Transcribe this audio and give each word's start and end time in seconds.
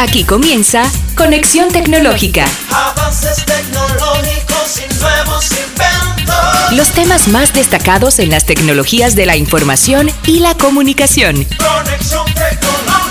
Aquí 0.00 0.22
comienza 0.22 0.84
Conexión 1.16 1.72
Tecnológica. 1.72 2.46
Avances 2.70 3.44
tecnológicos 3.44 4.78
y 4.78 5.00
nuevos 5.00 5.50
inventos. 5.50 6.72
Los 6.72 6.92
temas 6.92 7.26
más 7.26 7.52
destacados 7.52 8.20
en 8.20 8.30
las 8.30 8.46
tecnologías 8.46 9.16
de 9.16 9.26
la 9.26 9.36
información 9.36 10.08
y 10.24 10.38
la 10.38 10.54
comunicación. 10.54 11.44
Conexión 11.56 12.26
tecnológica. 12.26 13.08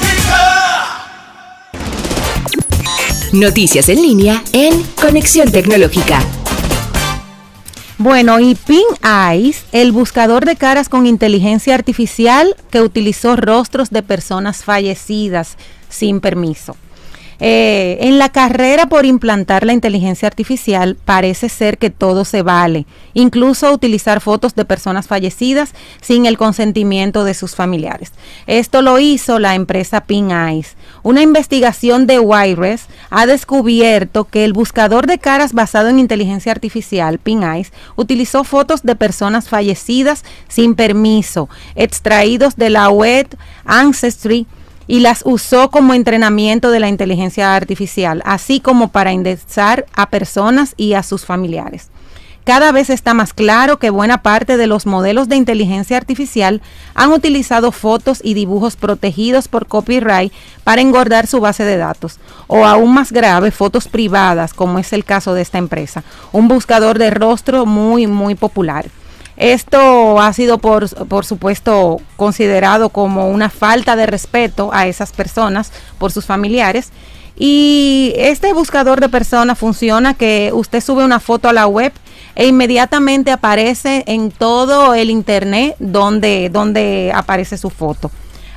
Noticias 3.34 3.90
en 3.90 4.02
línea 4.02 4.42
en 4.54 4.82
Conexión 4.96 5.52
Tecnológica. 5.52 6.22
Bueno, 7.98 8.40
y 8.40 8.56
Ping 8.56 8.96
Eyes, 9.04 9.66
el 9.74 9.92
buscador 9.92 10.46
de 10.46 10.56
caras 10.56 10.88
con 10.88 11.06
inteligencia 11.06 11.76
artificial 11.76 12.56
que 12.72 12.80
utilizó 12.80 13.36
rostros 13.36 13.90
de 13.90 14.04
personas 14.04 14.64
fallecidas 14.64 15.58
sin 15.98 16.22
permiso. 16.22 16.76
Eh, 17.40 18.00
en 18.02 18.18
la 18.18 18.30
carrera 18.30 18.88
por 18.88 19.06
implantar 19.06 19.64
la 19.64 19.74
inteligencia 19.74 20.28
artificial 20.28 20.98
parece 21.06 21.50
ser 21.50 21.78
que 21.78 21.92
todo 21.92 22.26
se 22.26 22.42
vale, 22.42 22.88
incluso 23.14 23.72
utilizar 23.72 24.22
fotos 24.22 24.56
de 24.56 24.66
personas 24.66 25.08
fallecidas 25.08 25.74
sin 26.02 26.26
el 26.26 26.40
consentimiento 26.40 27.24
de 27.24 27.36
sus 27.36 27.54
familiares. 27.54 28.12
Esto 28.48 28.82
lo 28.82 28.98
hizo 28.98 29.38
la 29.38 29.54
empresa 29.54 30.02
Ping 30.02 30.32
Eyes. 30.32 30.76
Una 31.04 31.22
investigación 31.22 32.08
de 32.08 32.20
Wires 32.20 32.88
ha 33.12 33.28
descubierto 33.28 34.24
que 34.24 34.44
el 34.44 34.54
buscador 34.54 35.06
de 35.06 35.20
caras 35.20 35.54
basado 35.54 35.90
en 35.90 36.00
inteligencia 36.00 36.52
artificial, 36.52 37.20
Ping 37.20 37.44
Eyes, 37.44 37.72
utilizó 37.96 38.46
fotos 38.46 38.82
de 38.82 38.96
personas 38.96 39.48
fallecidas 39.48 40.24
sin 40.48 40.74
permiso, 40.74 41.50
extraídos 41.76 42.56
de 42.56 42.72
la 42.72 42.90
web 42.90 43.28
Ancestry 43.64 44.48
y 44.88 45.02
las 45.02 45.22
usó 45.26 45.70
como 45.70 45.94
entrenamiento 45.94 46.72
de 46.72 46.80
la 46.80 46.88
inteligencia 46.88 47.56
artificial, 47.56 48.22
así 48.26 48.60
como 48.60 48.90
para 48.90 49.12
indexar 49.12 49.86
a 49.94 50.10
personas 50.10 50.74
y 50.78 50.94
a 50.94 51.04
sus 51.04 51.26
familiares. 51.26 51.90
Cada 52.48 52.72
vez 52.72 52.90
está 52.90 53.14
más 53.14 53.34
claro 53.34 53.78
que 53.78 53.90
buena 53.90 54.24
parte 54.24 54.56
de 54.56 54.68
los 54.68 54.86
modelos 54.86 55.28
de 55.28 55.36
inteligencia 55.36 55.98
artificial 55.98 56.62
han 56.96 57.12
utilizado 57.12 57.74
fotos 57.74 58.22
y 58.24 58.36
dibujos 58.36 58.78
protegidos 58.78 59.50
por 59.50 59.68
copyright 59.68 60.32
para 60.64 60.82
engordar 60.82 61.28
su 61.28 61.42
base 61.42 61.66
de 61.66 61.76
datos, 61.76 62.20
o 62.48 62.66
aún 62.66 62.94
más 62.94 63.12
grave, 63.12 63.52
fotos 63.52 63.90
privadas, 63.90 64.54
como 64.54 64.80
es 64.80 64.94
el 64.94 65.04
caso 65.04 65.34
de 65.34 65.42
esta 65.42 65.58
empresa, 65.58 66.06
un 66.32 66.48
buscador 66.48 67.00
de 67.00 67.10
rostro 67.10 67.66
muy, 67.66 68.08
muy 68.08 68.36
popular. 68.36 68.86
Esto 69.38 70.20
ha 70.20 70.34
sido, 70.34 70.58
por, 70.58 70.90
por, 71.08 71.24
supuesto, 71.24 72.02
considerado 72.16 72.90
como 72.90 73.30
una 73.30 73.50
falta 73.50 73.96
de 73.96 74.08
respeto 74.08 74.72
a 74.74 74.88
esas 74.88 75.12
personas 75.12 75.72
por 76.00 76.12
sus 76.12 76.26
familiares. 76.26 76.92
Y 77.36 78.14
este 78.18 78.52
buscador 78.54 79.00
de 79.00 79.10
personas 79.10 79.60
funciona 79.60 80.16
que 80.16 80.50
usted 80.54 80.82
sube 80.82 81.06
una 81.06 81.20
foto 81.20 81.48
a 81.48 81.54
la 81.54 81.68
web 81.68 81.94
e 82.34 82.48
inmediatamente 82.48 83.32
aparece 83.32 84.04
en 84.08 84.32
todo 84.32 84.96
el 84.96 85.12
internet 85.12 85.76
donde, 85.78 86.50
donde 86.52 87.12
aparece 87.14 87.60
su 87.60 87.70
foto. 87.70 88.10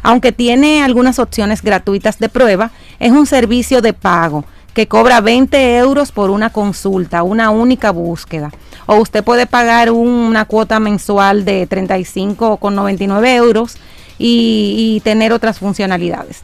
Aunque 0.02 0.32
tiene 0.32 0.82
algunas 0.82 1.18
opciones 1.18 1.60
gratuitas 1.60 2.18
de 2.18 2.30
prueba, 2.30 2.70
es 2.98 3.12
un 3.12 3.26
servicio 3.26 3.82
de 3.82 3.92
pago 3.92 4.46
que 4.74 4.86
cobra 4.86 5.20
20 5.20 5.76
euros 5.78 6.12
por 6.12 6.30
una 6.30 6.50
consulta, 6.50 7.22
una 7.22 7.50
única 7.50 7.90
búsqueda. 7.90 8.50
O 8.86 8.96
usted 8.96 9.24
puede 9.24 9.46
pagar 9.46 9.90
una 9.90 10.44
cuota 10.44 10.80
mensual 10.80 11.44
de 11.44 11.68
35,99 11.68 13.34
euros 13.36 13.76
y, 14.18 15.00
tener 15.04 15.32
otras 15.32 15.58
funcionalidades. 15.58 16.42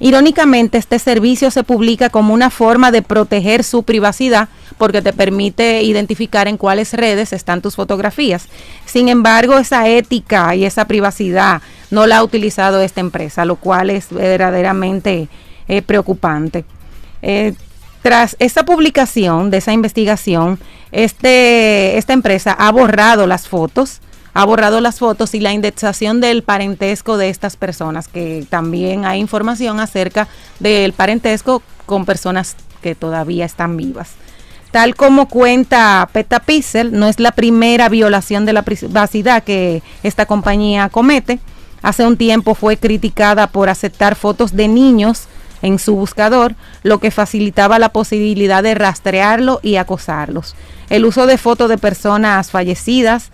Irónicamente, 0.00 0.78
este 0.78 0.98
servicio 0.98 1.50
se 1.50 1.64
publica 1.64 2.08
como 2.08 2.32
una 2.32 2.50
forma 2.50 2.92
de 2.92 3.02
proteger 3.02 3.64
su 3.64 3.82
privacidad 3.82 4.48
porque 4.78 5.02
te 5.02 5.12
permite 5.12 5.82
identificar 5.82 6.46
en 6.46 6.56
cuáles 6.56 6.92
redes 6.92 7.32
están 7.32 7.60
tus 7.60 7.74
fotografías. 7.74 8.46
Sin 8.86 9.08
embargo, 9.08 9.58
esa 9.58 9.88
ética 9.88 10.54
y 10.54 10.64
esa 10.64 10.86
privacidad 10.86 11.62
no 11.90 12.06
la 12.06 12.18
ha 12.18 12.22
utilizado 12.22 12.80
esta 12.80 13.00
empresa, 13.00 13.44
lo 13.44 13.56
cual 13.56 13.90
es 13.90 14.06
verdaderamente 14.10 15.28
eh, 15.66 15.82
preocupante. 15.82 16.64
Eh, 17.22 17.54
tras 18.02 18.36
esta 18.38 18.64
publicación 18.64 19.50
de 19.50 19.58
esa 19.58 19.72
investigación, 19.72 20.58
este, 20.92 21.98
esta 21.98 22.12
empresa 22.12 22.52
ha 22.52 22.70
borrado 22.70 23.26
las 23.26 23.48
fotos, 23.48 24.00
ha 24.34 24.44
borrado 24.44 24.80
las 24.80 24.98
fotos 24.98 25.34
y 25.34 25.40
la 25.40 25.52
indexación 25.52 26.20
del 26.20 26.42
parentesco 26.42 27.16
de 27.16 27.28
estas 27.28 27.56
personas, 27.56 28.08
que 28.08 28.46
también 28.48 29.04
hay 29.04 29.20
información 29.20 29.80
acerca 29.80 30.28
del 30.60 30.92
parentesco 30.92 31.62
con 31.86 32.04
personas 32.04 32.56
que 32.82 32.94
todavía 32.94 33.44
están 33.44 33.76
vivas. 33.76 34.10
Tal 34.70 34.94
como 34.94 35.28
cuenta 35.28 36.08
Petapixel, 36.12 36.92
no 36.92 37.08
es 37.08 37.18
la 37.18 37.32
primera 37.32 37.88
violación 37.88 38.44
de 38.44 38.52
la 38.52 38.62
privacidad 38.62 39.42
que 39.42 39.82
esta 40.02 40.26
compañía 40.26 40.88
comete. 40.90 41.40
Hace 41.80 42.06
un 42.06 42.16
tiempo 42.16 42.54
fue 42.54 42.76
criticada 42.76 43.46
por 43.46 43.70
aceptar 43.70 44.14
fotos 44.14 44.54
de 44.54 44.68
niños 44.68 45.26
en 45.62 45.78
su 45.78 45.94
buscador, 45.94 46.54
lo 46.82 46.98
que 46.98 47.10
facilitaba 47.10 47.78
la 47.78 47.90
posibilidad 47.90 48.62
de 48.62 48.74
rastrearlo 48.74 49.60
y 49.62 49.76
acosarlos. 49.76 50.54
El 50.90 51.04
uso 51.04 51.26
de 51.26 51.38
fotos 51.38 51.68
de 51.68 51.78
personas 51.78 52.50
fallecidas 52.50 53.30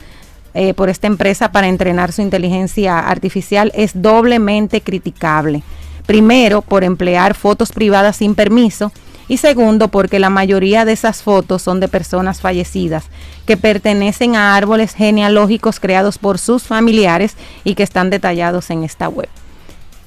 eh, 0.55 0.73
por 0.73 0.89
esta 0.89 1.07
empresa 1.07 1.51
para 1.51 1.69
entrenar 1.69 2.13
su 2.13 2.23
inteligencia 2.23 2.99
artificial 2.99 3.73
es 3.75 4.01
doblemente 4.01 4.81
criticable. 4.81 5.63
Primero, 6.07 6.63
por 6.63 6.85
emplear 6.85 7.35
fotos 7.35 7.73
privadas 7.73 8.17
sin 8.17 8.35
permiso 8.35 8.93
y 9.27 9.39
segundo, 9.39 9.89
porque 9.89 10.19
la 10.19 10.31
mayoría 10.31 10.85
de 10.85 10.93
esas 10.93 11.23
fotos 11.23 11.63
son 11.63 11.81
de 11.81 11.89
personas 11.89 12.41
fallecidas 12.41 13.05
que 13.47 13.57
pertenecen 13.57 14.37
a 14.37 14.55
árboles 14.55 14.95
genealógicos 14.95 15.81
creados 15.81 16.19
por 16.19 16.39
sus 16.39 16.65
familiares 16.65 17.37
y 17.65 17.75
que 17.75 17.83
están 17.83 18.11
detallados 18.11 18.71
en 18.71 18.85
esta 18.85 19.09
web. 19.09 19.29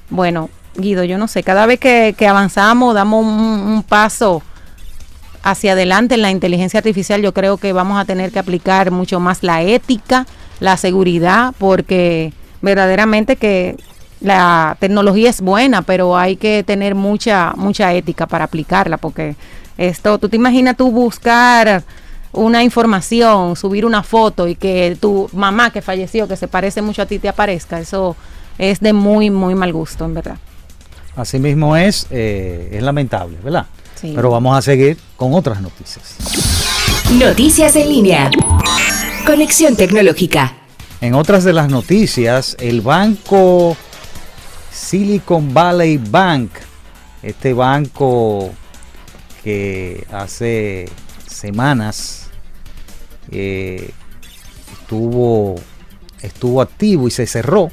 Bueno, 0.10 0.50
Guido, 0.78 1.04
yo 1.04 1.18
no 1.18 1.28
sé, 1.28 1.44
cada 1.44 1.66
vez 1.66 1.80
que, 1.80 2.16
avanzamos, 2.28 2.94
damos 2.94 3.26
un, 3.26 3.32
un, 3.32 3.84
paso 3.84 4.44
hacia 5.44 5.74
adelante 5.74 6.16
en 6.16 6.22
la 6.22 6.32
inteligencia 6.32 6.78
artificial, 6.78 7.22
yo 7.22 7.34
creo 7.34 7.58
que 7.58 7.74
vamos 7.74 8.00
a 8.00 8.06
tener 8.06 8.32
que 8.32 8.40
aplicar 8.40 8.92
mucho 8.92 9.20
más 9.20 9.44
la 9.44 9.64
ética, 9.64 10.28
la 10.60 10.78
seguridad, 10.78 11.54
porque 11.58 12.32
verdaderamente 12.62 13.36
que 13.36 13.76
la 14.20 14.78
tecnología 14.80 15.30
es 15.30 15.42
buena, 15.42 15.82
pero 15.82 16.18
hay 16.18 16.36
que 16.36 16.64
tener 16.64 16.96
mucha, 16.96 17.54
mucha 17.56 17.94
ética 17.94 18.28
para 18.28 18.46
aplicarla, 18.46 18.98
porque 18.98 19.36
esto, 19.78 20.18
tú 20.18 20.30
te 20.30 20.36
imaginas 20.36 20.76
tú 20.76 20.92
buscar 20.92 21.84
una 22.34 22.64
información, 22.64 23.56
subir 23.56 23.86
una 23.86 24.04
foto 24.04 24.48
y 24.48 24.56
que 24.56 24.98
tu 25.00 25.30
mamá 25.34 25.72
que 25.72 25.82
falleció, 25.82 26.28
que 26.28 26.36
se 26.36 26.48
parece 26.48 26.82
mucho 26.82 27.02
a 27.02 27.06
ti, 27.06 27.20
te 27.20 27.30
aparezca, 27.30 27.80
eso 27.80 28.16
es 28.58 28.80
de 28.80 28.94
muy, 28.94 29.30
muy 29.30 29.56
mal 29.56 29.72
gusto, 29.72 30.06
en 30.06 30.14
verdad. 30.14 30.38
Así 31.18 31.40
mismo 31.40 31.76
es, 31.76 32.06
eh, 32.12 32.70
es 32.72 32.84
lamentable, 32.84 33.38
¿verdad? 33.44 33.66
Sí. 34.00 34.14
Pero 34.16 34.30
vamos 34.30 34.56
a 34.56 34.62
seguir 34.62 34.98
con 35.16 35.34
otras 35.34 35.60
noticias. 35.62 36.16
Noticias 37.20 37.76
en 37.76 37.90
línea. 37.90 38.30
Conexión 39.26 39.76
tecnológica. 39.76 40.54
En 41.02 41.16
otras 41.16 41.44
de 41.44 41.54
las 41.54 41.70
noticias, 41.70 42.56
el 42.60 42.82
banco 42.82 43.76
Silicon 44.72 45.56
Valley 45.56 45.98
Bank, 45.98 46.52
este 47.24 47.52
banco 47.52 48.52
que 49.44 50.06
hace 50.12 50.88
semanas 51.28 52.30
eh, 53.32 53.90
estuvo, 54.80 55.56
estuvo 56.22 56.62
activo 56.62 57.08
y 57.08 57.12
se 57.12 57.26
cerró 57.26 57.72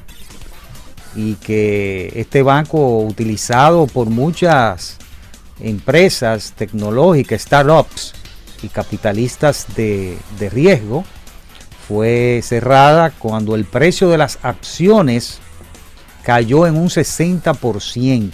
y 1.17 1.35
que 1.35 2.13
este 2.15 2.43
banco 2.43 3.01
utilizado 3.01 3.87
por 3.87 4.09
muchas 4.09 4.99
empresas 5.61 6.53
tecnológicas, 6.57 7.43
startups 7.43 8.15
y 8.63 8.69
capitalistas 8.69 9.67
de, 9.77 10.19
de, 10.39 10.51
riesgo, 10.51 11.05
fue 11.87 12.41
cerrada 12.43 13.11
cuando 13.11 13.55
el 13.55 13.65
precio 13.65 14.09
de 14.09 14.19
las 14.19 14.39
acciones 14.43 15.39
cayó 16.23 16.67
en 16.67 16.77
un 16.77 16.89
60% 16.89 18.31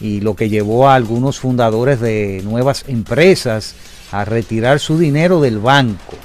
y 0.00 0.20
lo 0.20 0.36
que 0.36 0.48
llevó 0.48 0.88
a 0.88 0.94
algunos 0.94 1.38
fundadores 1.38 2.00
de 2.00 2.42
nuevas 2.44 2.84
empresas 2.88 3.74
a 4.12 4.24
retirar 4.24 4.80
su 4.80 4.98
dinero 4.98 5.40
del 5.40 5.58
banco. 5.58 6.16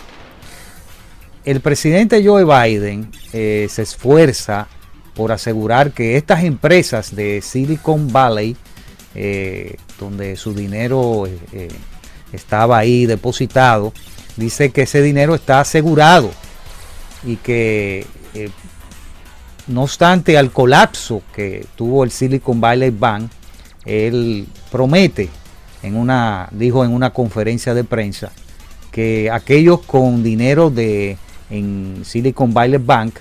El 1.46 1.62
presidente 1.62 2.24
Joe 2.24 2.44
Biden 2.44 3.10
eh, 3.32 3.68
se 3.70 3.84
esfuerza 3.84 4.68
por 5.20 5.34
asegurar 5.34 5.92
que 5.92 6.16
estas 6.16 6.46
empresas 6.46 7.14
de 7.14 7.42
Silicon 7.42 8.10
Valley, 8.10 8.56
eh, 9.16 9.76
donde 10.00 10.38
su 10.38 10.54
dinero 10.54 11.28
eh, 11.28 11.38
eh, 11.52 11.68
estaba 12.32 12.78
ahí 12.78 13.06
depositado, 13.06 13.92
dice 14.38 14.70
que 14.70 14.84
ese 14.84 15.02
dinero 15.02 15.36
está 15.36 15.60
asegurado 15.60 16.32
y 17.26 17.36
que 17.36 18.06
no 19.68 19.84
obstante 19.84 20.38
al 20.38 20.52
colapso 20.52 21.22
que 21.36 21.66
tuvo 21.76 22.06
el 22.06 22.12
Silicon 22.12 22.62
Valley 22.62 22.92
Bank, 22.92 23.30
él 23.84 24.48
promete 24.72 25.28
en 25.84 25.98
una 25.98 26.48
dijo 26.52 26.86
en 26.86 26.94
una 26.94 27.10
conferencia 27.10 27.74
de 27.74 27.84
prensa 27.84 28.32
que 28.90 29.30
aquellos 29.30 29.82
con 29.82 30.24
dinero 30.24 30.70
de 30.70 31.18
en 31.50 32.04
Silicon 32.06 32.54
Valley 32.54 32.82
Bank 32.82 33.16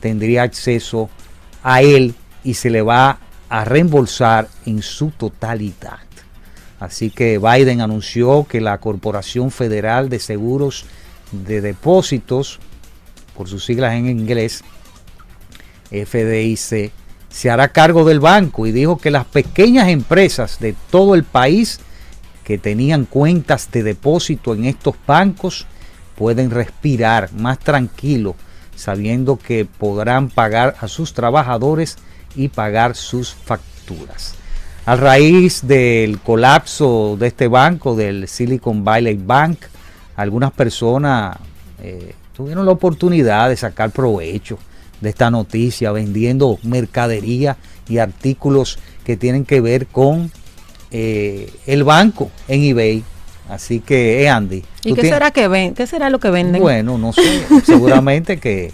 tendría 0.00 0.44
acceso 0.44 1.10
a 1.20 1.21
él 1.64 2.14
y 2.44 2.54
se 2.54 2.70
le 2.70 2.82
va 2.82 3.18
a 3.48 3.64
reembolsar 3.64 4.48
en 4.66 4.82
su 4.82 5.10
totalidad. 5.10 5.98
Así 6.80 7.10
que 7.10 7.38
Biden 7.38 7.80
anunció 7.80 8.44
que 8.48 8.60
la 8.60 8.78
Corporación 8.78 9.50
Federal 9.50 10.08
de 10.08 10.18
Seguros 10.18 10.84
de 11.30 11.60
Depósitos, 11.60 12.58
por 13.36 13.48
sus 13.48 13.64
siglas 13.64 13.94
en 13.94 14.08
inglés, 14.08 14.64
FDIC, 15.90 16.90
se 17.28 17.50
hará 17.50 17.68
cargo 17.68 18.04
del 18.04 18.20
banco 18.20 18.66
y 18.66 18.72
dijo 18.72 18.98
que 18.98 19.10
las 19.10 19.24
pequeñas 19.24 19.88
empresas 19.88 20.58
de 20.58 20.74
todo 20.90 21.14
el 21.14 21.24
país 21.24 21.78
que 22.44 22.58
tenían 22.58 23.04
cuentas 23.04 23.70
de 23.70 23.82
depósito 23.82 24.54
en 24.54 24.64
estos 24.64 24.96
bancos 25.06 25.66
pueden 26.16 26.50
respirar 26.50 27.32
más 27.32 27.58
tranquilo 27.58 28.34
sabiendo 28.82 29.38
que 29.38 29.64
podrán 29.64 30.28
pagar 30.28 30.74
a 30.80 30.88
sus 30.88 31.14
trabajadores 31.14 31.98
y 32.34 32.48
pagar 32.48 32.96
sus 32.96 33.32
facturas. 33.32 34.34
A 34.86 34.96
raíz 34.96 35.64
del 35.64 36.18
colapso 36.18 37.16
de 37.16 37.28
este 37.28 37.46
banco, 37.46 37.94
del 37.94 38.26
Silicon 38.26 38.82
Valley 38.82 39.14
Bank, 39.14 39.58
algunas 40.16 40.50
personas 40.50 41.36
eh, 41.80 42.14
tuvieron 42.34 42.66
la 42.66 42.72
oportunidad 42.72 43.48
de 43.48 43.56
sacar 43.56 43.92
provecho 43.92 44.58
de 45.00 45.10
esta 45.10 45.30
noticia 45.30 45.92
vendiendo 45.92 46.58
mercadería 46.64 47.56
y 47.88 47.98
artículos 47.98 48.80
que 49.04 49.16
tienen 49.16 49.44
que 49.44 49.60
ver 49.60 49.86
con 49.86 50.32
eh, 50.90 51.52
el 51.66 51.84
banco 51.84 52.32
en 52.48 52.64
eBay. 52.64 53.04
Así 53.52 53.80
que, 53.80 54.22
eh, 54.22 54.30
Andy. 54.30 54.64
¿Y 54.82 54.94
qué 54.94 55.02
será, 55.02 55.30
que 55.30 55.46
ven? 55.46 55.74
¿qué 55.74 55.86
será 55.86 56.08
lo 56.08 56.18
que 56.18 56.30
venden? 56.30 56.62
Bueno, 56.62 56.96
no 56.96 57.12
sé. 57.12 57.44
seguramente 57.66 58.38
que 58.38 58.72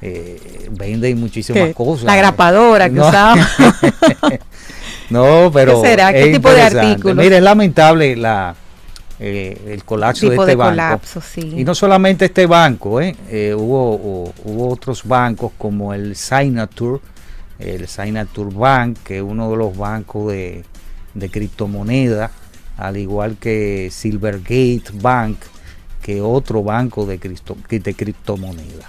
eh, 0.00 0.68
venden 0.70 1.18
muchísimas 1.18 1.74
cosas. 1.74 2.04
La 2.04 2.14
grapadora 2.14 2.88
que 2.88 2.94
no. 2.94 3.10
no, 5.10 5.50
pero. 5.52 5.82
¿Qué 5.82 5.88
será? 5.88 6.12
¿Qué 6.12 6.30
tipo 6.30 6.48
de 6.48 6.62
artículos? 6.62 7.16
Mire, 7.16 7.38
es 7.38 7.42
lamentable 7.42 8.14
la, 8.14 8.54
eh, 9.18 9.60
el 9.66 9.82
colapso 9.82 10.30
de 10.30 10.36
este 10.36 10.54
banco. 10.54 11.00
Y 11.36 11.64
no 11.64 11.74
solamente 11.74 12.26
este 12.26 12.46
banco, 12.46 13.00
¿eh? 13.00 13.16
eh 13.28 13.52
hubo, 13.52 14.32
hubo 14.44 14.68
otros 14.68 15.02
bancos 15.02 15.50
como 15.58 15.92
el 15.92 16.14
Signature, 16.14 17.00
el 17.58 17.88
Signature 17.88 18.54
Bank, 18.54 18.98
que 19.02 19.16
es 19.16 19.24
uno 19.24 19.50
de 19.50 19.56
los 19.56 19.76
bancos 19.76 20.30
de, 20.30 20.62
de 21.14 21.28
criptomonedas, 21.28 22.30
al 22.80 22.96
igual 22.96 23.36
que 23.36 23.90
Silvergate 23.92 24.84
Bank, 24.94 25.36
que 26.02 26.22
otro 26.22 26.62
banco 26.62 27.04
de, 27.04 27.18
cripto, 27.18 27.56
de 27.68 27.94
criptomonedas. 27.94 28.86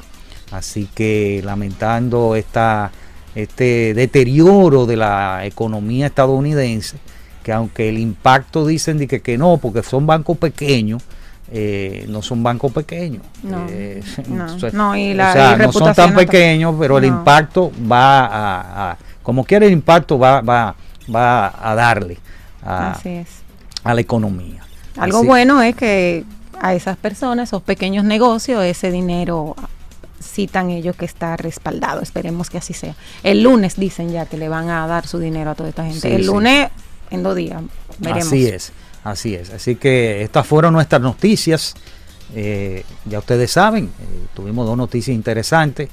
Así 0.51 0.87
que 0.95 1.41
lamentando 1.43 2.35
esta, 2.35 2.91
este 3.35 3.93
deterioro 3.93 4.85
de 4.85 4.95
la 4.95 5.45
economía 5.45 6.07
estadounidense, 6.07 6.97
que 7.43 7.51
aunque 7.51 7.89
el 7.89 7.97
impacto 7.97 8.65
dicen 8.65 8.97
de 8.97 9.07
que, 9.07 9.21
que 9.21 9.37
no, 9.37 9.57
porque 9.57 9.83
son 9.83 10.07
bancos 10.07 10.37
pequeños, 10.37 11.03
eh, 11.51 12.05
no 12.07 12.21
son 12.21 12.43
bancos 12.43 12.71
pequeños. 12.71 13.23
No, 13.43 13.65
eh, 13.69 14.01
no, 14.73 14.95
y 14.95 15.13
la, 15.13 15.29
o 15.29 15.33
sea, 15.33 15.57
no 15.57 15.73
son 15.73 15.93
tan 15.93 16.15
pequeños, 16.15 16.75
pero 16.79 16.97
el 16.97 17.05
impacto 17.05 17.73
va 17.91 18.91
a, 18.91 18.97
como 19.21 19.43
quiera 19.43 19.65
el 19.65 19.73
impacto 19.73 20.17
va, 20.17 20.39
va, 20.39 20.75
va 21.13 21.53
a 21.61 21.75
darle 21.75 22.17
a, 22.63 22.97
a 23.83 23.93
la 23.93 24.01
economía. 24.01 24.63
Algo 24.97 25.23
bueno 25.23 25.61
es 25.61 25.75
que 25.75 26.25
a 26.59 26.75
esas 26.75 26.97
personas, 26.97 27.49
esos 27.49 27.61
pequeños 27.63 28.03
negocios, 28.03 28.63
ese 28.63 28.91
dinero 28.91 29.55
citan 30.21 30.69
ellos 30.69 30.95
que 30.95 31.05
está 31.05 31.35
respaldado. 31.37 32.01
Esperemos 32.01 32.49
que 32.49 32.57
así 32.57 32.73
sea. 32.73 32.95
El 33.23 33.43
lunes 33.43 33.75
dicen 33.77 34.11
ya 34.11 34.25
que 34.25 34.37
le 34.37 34.49
van 34.49 34.69
a 34.69 34.85
dar 34.87 35.07
su 35.07 35.19
dinero 35.19 35.51
a 35.51 35.55
toda 35.55 35.69
esta 35.69 35.85
gente. 35.85 36.15
el 36.15 36.25
lunes 36.25 36.69
en 37.09 37.23
dos 37.23 37.35
días. 37.35 37.61
Veremos. 37.97 38.27
Así 38.27 38.45
es, 38.45 38.71
así 39.03 39.35
es. 39.35 39.49
Así 39.49 39.75
que 39.75 40.21
estas 40.23 40.45
fueron 40.45 40.73
nuestras 40.73 41.01
noticias. 41.01 41.75
Eh, 42.33 42.85
ya 43.05 43.19
ustedes 43.19 43.51
saben, 43.51 43.85
eh, 43.85 44.25
tuvimos 44.33 44.65
dos 44.65 44.77
noticias 44.77 45.13
interesantes 45.13 45.89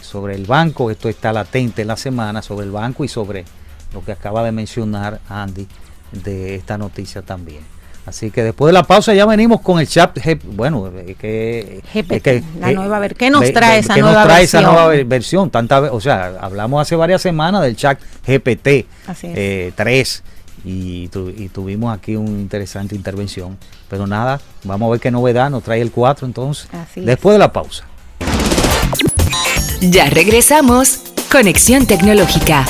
sobre 0.00 0.34
el 0.34 0.46
banco. 0.46 0.90
Esto 0.90 1.08
está 1.08 1.32
latente 1.32 1.82
en 1.82 1.88
la 1.88 1.96
semana 1.96 2.42
sobre 2.42 2.66
el 2.66 2.72
banco 2.72 3.04
y 3.04 3.08
sobre 3.08 3.44
lo 3.92 4.04
que 4.04 4.12
acaba 4.12 4.44
de 4.44 4.52
mencionar 4.52 5.20
Andy 5.28 5.66
de 6.22 6.54
esta 6.54 6.78
noticia 6.78 7.22
también. 7.22 7.74
Así 8.06 8.30
que 8.30 8.42
después 8.42 8.68
de 8.68 8.74
la 8.74 8.82
pausa 8.82 9.14
ya 9.14 9.24
venimos 9.24 9.62
con 9.62 9.80
el 9.80 9.88
chat, 9.88 10.18
bueno, 10.44 10.92
que, 11.18 11.82
la 12.60 12.72
nueva 12.72 12.98
ver, 12.98 13.14
¿qué 13.14 13.30
nos 13.30 13.50
trae 13.50 13.78
esa 13.78 13.96
nueva 13.96 14.12
nos 14.12 14.24
trae 14.24 14.40
versión? 14.40 14.60
esa 14.62 14.70
nueva 14.70 15.04
versión? 15.06 15.50
Tanta, 15.50 15.80
o 15.90 16.00
sea, 16.00 16.34
hablamos 16.40 16.82
hace 16.82 16.96
varias 16.96 17.22
semanas 17.22 17.62
del 17.62 17.76
chat 17.76 17.98
GPT 18.26 18.86
3 19.74 20.22
y, 20.66 21.08
tuvimos 21.08 21.96
aquí 21.96 22.16
una 22.16 22.28
interesante 22.28 22.94
intervención. 22.94 23.56
Pero 23.88 24.06
nada, 24.06 24.38
vamos 24.64 24.88
a 24.88 24.90
ver 24.92 25.00
qué 25.00 25.10
novedad 25.10 25.48
nos 25.48 25.62
trae 25.62 25.80
el 25.80 25.90
4 25.90 26.26
entonces, 26.26 26.68
después 26.96 27.34
de 27.34 27.38
la 27.38 27.52
pausa. 27.52 27.84
Ya 29.80 30.10
regresamos, 30.10 31.00
Conexión 31.32 31.86
Tecnológica. 31.86 32.66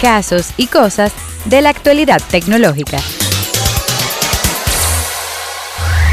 Casos 0.00 0.52
y 0.56 0.66
cosas 0.66 1.12
de 1.44 1.62
la 1.62 1.70
actualidad 1.70 2.20
tecnológica. 2.30 2.98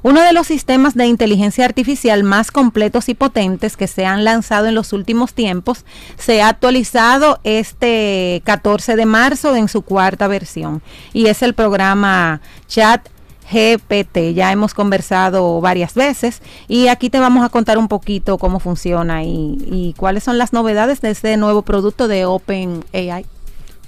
Uno 0.01 0.21
de 0.21 0.33
los 0.33 0.47
sistemas 0.47 0.95
de 0.95 1.05
inteligencia 1.05 1.63
artificial 1.63 2.23
más 2.23 2.51
completos 2.51 3.07
y 3.07 3.13
potentes 3.13 3.77
que 3.77 3.88
se 3.88 4.05
han 4.05 4.25
lanzado 4.25 4.67
en 4.67 4.75
los 4.75 4.91
últimos 4.91 5.33
tiempos 5.33 5.85
se 6.17 6.41
ha 6.41 6.49
actualizado 6.49 7.39
este 7.45 8.41
14 8.43 8.97
de 8.97 9.05
marzo 9.05 9.55
en 9.55 9.69
su 9.69 9.81
cuarta 9.81 10.27
versión 10.27 10.81
y 11.13 11.27
es 11.27 11.41
el 11.41 11.53
programa 11.53 12.41
Chat 12.67 13.07
GPT. 13.53 14.33
Ya 14.33 14.51
hemos 14.51 14.74
conversado 14.74 15.62
varias 15.62 15.93
veces 15.93 16.41
y 16.67 16.88
aquí 16.88 17.10
te 17.10 17.19
vamos 17.19 17.45
a 17.45 17.50
contar 17.50 17.77
un 17.77 17.88
poquito 17.88 18.38
cómo 18.38 18.60
funciona 18.60 19.24
y, 19.24 19.93
cuáles 19.98 20.24
son 20.24 20.38
las 20.38 20.53
novedades 20.53 21.01
de 21.01 21.12
este 21.12 21.38
nuevo 21.38 21.62
producto 21.62 22.07
de 22.07 22.25
OpenAI. 22.25 23.25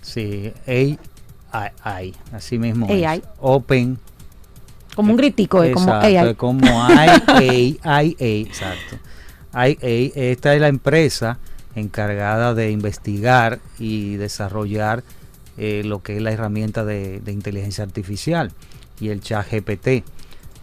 Sí, 0.01 0.53
AI, 1.51 2.13
así 2.31 2.59
mismo. 2.59 2.87
AI. 2.87 3.23
Open. 3.39 3.97
Como 4.95 5.11
un 5.11 5.17
gritico, 5.17 5.61
de 5.61 5.71
como 5.71 5.91
AI. 5.91 6.35
Como 6.35 6.83
AI, 6.83 7.79
AI, 7.83 8.15
exacto. 8.19 8.97
IA, 9.53 9.77
esta 9.81 10.53
es 10.53 10.61
la 10.61 10.67
empresa 10.67 11.39
encargada 11.75 12.53
de 12.53 12.71
investigar 12.71 13.59
y 13.79 14.15
desarrollar 14.15 15.03
eh, 15.57 15.81
lo 15.83 16.01
que 16.01 16.17
es 16.17 16.21
la 16.21 16.31
herramienta 16.31 16.85
de 16.85 17.21
inteligencia 17.27 17.83
artificial 17.83 18.51
y 18.99 19.09
el 19.09 19.21
chat 19.21 19.47
GPT. 19.51 20.03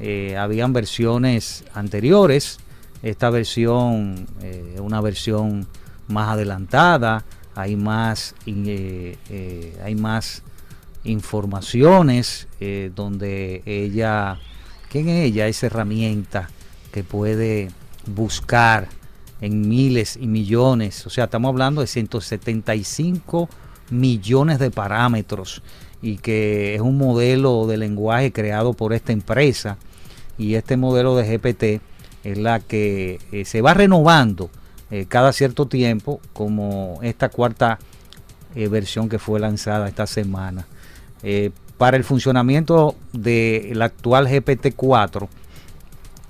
Eh, 0.00 0.36
habían 0.36 0.72
versiones 0.72 1.64
anteriores, 1.74 2.58
esta 3.02 3.30
versión 3.30 4.26
es 4.40 4.76
eh, 4.76 4.80
una 4.80 5.00
versión 5.00 5.66
más 6.08 6.30
adelantada, 6.30 7.24
hay 7.54 7.76
más, 7.76 8.34
eh, 8.46 9.76
hay 9.84 9.94
más 9.94 10.42
informaciones 11.04 12.48
donde 12.94 13.62
ella, 13.66 14.38
¿quién 14.88 15.08
es 15.08 15.26
ella? 15.26 15.48
Esa 15.48 15.66
herramienta 15.66 16.48
que 16.92 17.02
puede 17.02 17.70
buscar 18.06 18.88
en 19.40 19.68
miles 19.68 20.16
y 20.16 20.28
millones, 20.28 21.04
o 21.06 21.10
sea, 21.10 21.24
estamos 21.24 21.48
hablando 21.48 21.80
de 21.80 21.88
175 21.88 23.48
millones 23.90 24.58
de 24.58 24.70
parámetros 24.70 25.62
y 26.02 26.16
que 26.18 26.74
es 26.74 26.80
un 26.80 26.98
modelo 26.98 27.66
de 27.66 27.76
lenguaje 27.78 28.32
creado 28.32 28.74
por 28.74 28.92
esta 28.92 29.12
empresa 29.12 29.78
y 30.36 30.56
este 30.56 30.76
modelo 30.76 31.16
de 31.16 31.38
GPT 31.38 31.82
es 32.24 32.38
la 32.38 32.60
que 32.60 33.20
eh, 33.30 33.44
se 33.44 33.62
va 33.62 33.74
renovando 33.74 34.50
eh, 34.90 35.06
cada 35.08 35.32
cierto 35.32 35.66
tiempo 35.66 36.20
como 36.32 36.98
esta 37.02 37.28
cuarta 37.28 37.78
eh, 38.54 38.68
versión 38.68 39.08
que 39.08 39.18
fue 39.18 39.40
lanzada 39.40 39.88
esta 39.88 40.06
semana. 40.06 40.66
Para 41.78 41.96
el 41.96 42.02
funcionamiento 42.02 42.96
del 43.12 43.80
actual 43.80 44.26
GPT-4 44.26 45.28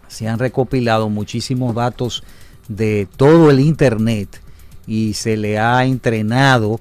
se 0.07 0.29
han 0.29 0.39
recopilado 0.39 1.09
muchísimos 1.09 1.75
datos 1.75 2.23
de 2.69 3.09
todo 3.17 3.51
el 3.51 3.61
Internet 3.61 4.41
y 4.87 5.15
se 5.15 5.37
le 5.37 5.59
ha 5.59 5.85
entrenado 5.85 6.79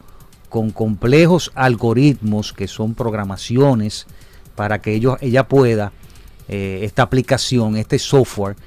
con 0.51 0.71
complejos 0.71 1.49
algoritmos 1.55 2.51
que 2.51 2.67
son 2.67 2.93
programaciones 2.93 4.05
para 4.53 4.81
que 4.81 4.93
ellos, 4.93 5.17
ella 5.21 5.47
pueda, 5.47 5.93
eh, 6.49 6.81
esta 6.83 7.03
aplicación, 7.03 7.77
este 7.77 7.97
software, 7.97 8.57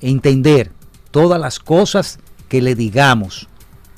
entender 0.00 0.70
todas 1.10 1.40
las 1.40 1.58
cosas 1.58 2.20
que 2.48 2.62
le 2.62 2.76
digamos 2.76 3.48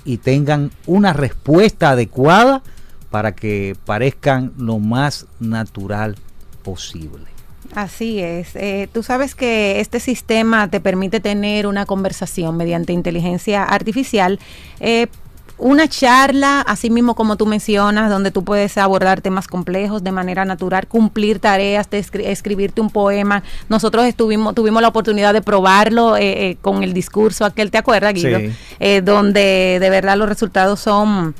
y 0.06 0.16
tengan 0.16 0.70
una 0.86 1.12
respuesta 1.12 1.90
adecuada 1.90 2.62
para 3.10 3.34
que 3.34 3.76
parezcan 3.84 4.54
lo 4.56 4.78
más 4.78 5.26
natural 5.38 6.16
posible. 6.62 7.26
Así 7.74 8.20
es. 8.20 8.56
Eh, 8.56 8.88
tú 8.90 9.02
sabes 9.02 9.34
que 9.34 9.80
este 9.80 10.00
sistema 10.00 10.70
te 10.70 10.80
permite 10.80 11.20
tener 11.20 11.66
una 11.66 11.84
conversación 11.84 12.56
mediante 12.56 12.94
inteligencia 12.94 13.64
artificial. 13.64 14.38
Eh, 14.80 15.08
una 15.56 15.88
charla, 15.88 16.60
así 16.62 16.90
mismo 16.90 17.14
como 17.14 17.36
tú 17.36 17.46
mencionas, 17.46 18.10
donde 18.10 18.30
tú 18.30 18.44
puedes 18.44 18.76
abordar 18.76 19.20
temas 19.20 19.46
complejos 19.46 20.02
de 20.02 20.10
manera 20.10 20.44
natural, 20.44 20.86
cumplir 20.88 21.38
tareas, 21.38 21.88
de 21.90 21.98
escribirte 21.98 22.80
un 22.80 22.90
poema. 22.90 23.42
Nosotros 23.68 24.04
estuvimos, 24.04 24.54
tuvimos 24.54 24.82
la 24.82 24.88
oportunidad 24.88 25.32
de 25.32 25.42
probarlo 25.42 26.16
eh, 26.16 26.50
eh, 26.50 26.56
con 26.60 26.82
el 26.82 26.92
discurso 26.92 27.44
aquel, 27.44 27.70
¿te 27.70 27.78
acuerdas, 27.78 28.14
Guido? 28.14 28.40
Eh, 28.80 29.00
donde 29.02 29.78
de 29.80 29.90
verdad 29.90 30.16
los 30.16 30.28
resultados 30.28 30.80
son 30.80 31.34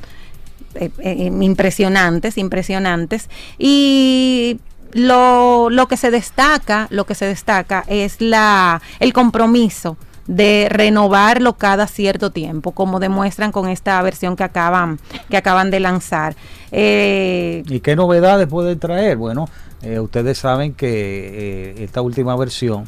impresionantes, 1.01 2.37
impresionantes. 2.37 3.29
Y 3.57 4.59
lo, 4.93 5.69
lo 5.69 5.87
que 5.87 5.97
se 5.97 6.09
destaca, 6.11 6.87
lo 6.89 7.05
que 7.05 7.15
se 7.15 7.25
destaca 7.25 7.83
es 7.87 8.21
la 8.21 8.81
el 8.99 9.13
compromiso 9.13 9.97
de 10.27 10.67
renovarlo 10.69 11.53
cada 11.53 11.87
cierto 11.87 12.31
tiempo, 12.31 12.71
como 12.71 12.99
demuestran 12.99 13.51
con 13.51 13.67
esta 13.69 14.01
versión 14.01 14.35
que 14.35 14.43
acaban, 14.43 14.99
que 15.29 15.37
acaban 15.37 15.69
de 15.69 15.79
lanzar. 15.79 16.35
Eh, 16.71 17.63
¿Y 17.67 17.79
qué 17.79 17.95
novedades 17.95 18.47
puede 18.47 18.75
traer? 18.75 19.17
Bueno, 19.17 19.47
eh, 19.83 19.99
ustedes 19.99 20.37
saben 20.37 20.73
que 20.73 20.87
eh, 20.89 21.83
esta 21.83 22.01
última 22.01 22.35
versión, 22.35 22.85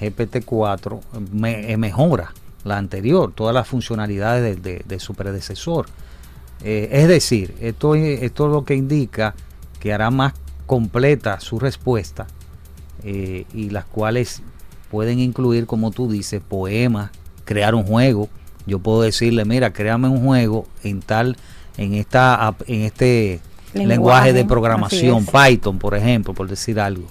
GPT-4, 0.00 1.00
me, 1.32 1.76
mejora 1.76 2.34
la 2.64 2.76
anterior, 2.76 3.32
todas 3.34 3.54
las 3.54 3.66
funcionalidades 3.66 4.62
de, 4.62 5.00
su 5.00 5.14
predecesor. 5.14 5.86
es 6.62 7.08
decir, 7.08 7.54
esto, 7.60 7.94
esto 7.94 8.46
es 8.46 8.52
lo 8.52 8.64
que 8.66 8.74
indica 8.74 9.34
que 9.78 9.94
hará 9.94 10.10
más 10.10 10.34
completa 10.66 11.40
su 11.40 11.58
respuesta 11.58 12.26
y 13.02 13.70
las 13.70 13.86
cuales 13.86 14.42
pueden 14.90 15.20
incluir, 15.20 15.66
como 15.66 15.90
tú 15.90 16.10
dices, 16.10 16.42
poemas, 16.46 17.10
crear 17.44 17.74
un 17.74 17.84
juego. 17.84 18.28
Yo 18.66 18.78
puedo 18.78 19.02
decirle, 19.02 19.44
mira, 19.44 19.72
créame 19.72 20.08
un 20.08 20.24
juego 20.24 20.66
en 20.82 21.00
tal, 21.00 21.36
en 21.76 21.94
esta, 21.94 22.54
en 22.66 22.82
este 22.82 23.40
lenguaje, 23.72 24.32
de 24.32 24.44
programación, 24.44 25.26
Python, 25.26 25.78
por 25.78 25.94
ejemplo, 25.94 26.34
por 26.34 26.48
decir 26.48 26.80
algo, 26.80 27.06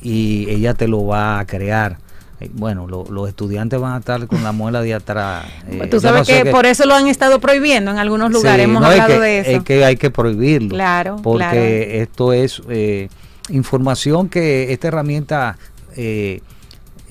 y 0.00 0.48
ella 0.50 0.74
te 0.74 0.86
lo 0.86 1.06
va 1.06 1.40
a 1.40 1.46
crear. 1.46 1.98
Eh, 2.40 2.50
bueno, 2.52 2.86
los 2.86 3.28
estudiantes 3.28 3.80
van 3.80 3.94
a 3.94 3.98
estar 3.98 4.26
con 4.26 4.42
la 4.42 4.52
muela 4.52 4.82
de 4.82 4.94
atrás. 4.94 5.46
Eh, 5.68 5.86
Tú 5.88 6.00
sabes 6.00 6.26
que, 6.26 6.44
por 6.46 6.66
eso 6.66 6.84
lo 6.84 6.94
han 6.94 7.08
estado 7.08 7.40
prohibiendo 7.40 7.90
en 7.90 7.98
algunos 7.98 8.30
lugares. 8.30 8.64
Hemos 8.64 8.84
hablado 8.84 9.18
de 9.20 9.40
eso. 9.40 9.50
Es 9.50 9.62
que 9.62 9.84
hay 9.84 9.96
que 9.96 10.10
prohibirlo. 10.10 10.68
Claro. 10.68 11.16
Porque 11.22 12.02
esto 12.02 12.32
es 12.32 12.62
eh, 12.68 13.08
información 13.48 14.28
que 14.28 14.72
esta 14.72 14.88
herramienta 14.88 15.56
eh, 15.96 16.40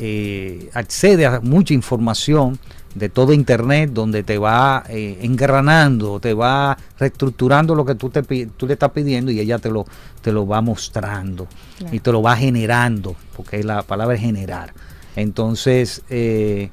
eh, 0.05 0.69
accede 0.73 1.25
a 1.25 1.39
mucha 1.39 1.73
información 1.73 2.59
de 2.93 3.07
todo 3.07 3.31
internet 3.31 3.91
donde 3.93 4.21
te 4.21 4.37
va 4.37 4.83
eh, 4.89 5.19
engranando, 5.21 6.19
te 6.19 6.33
va 6.33 6.77
reestructurando 6.99 7.73
lo 7.73 7.85
que 7.85 7.95
tú, 7.95 8.09
te, 8.09 8.21
tú 8.21 8.67
le 8.67 8.73
estás 8.73 8.91
pidiendo 8.91 9.31
y 9.31 9.39
ella 9.39 9.59
te 9.59 9.69
lo, 9.69 9.85
te 10.21 10.33
lo 10.33 10.45
va 10.45 10.59
mostrando 10.59 11.47
y 11.89 12.01
te 12.01 12.11
lo 12.11 12.21
va 12.21 12.35
generando, 12.35 13.15
porque 13.33 13.63
la 13.63 13.83
palabra 13.83 14.15
es 14.15 14.21
generar. 14.21 14.73
Entonces, 15.15 16.01
eh, 16.09 16.69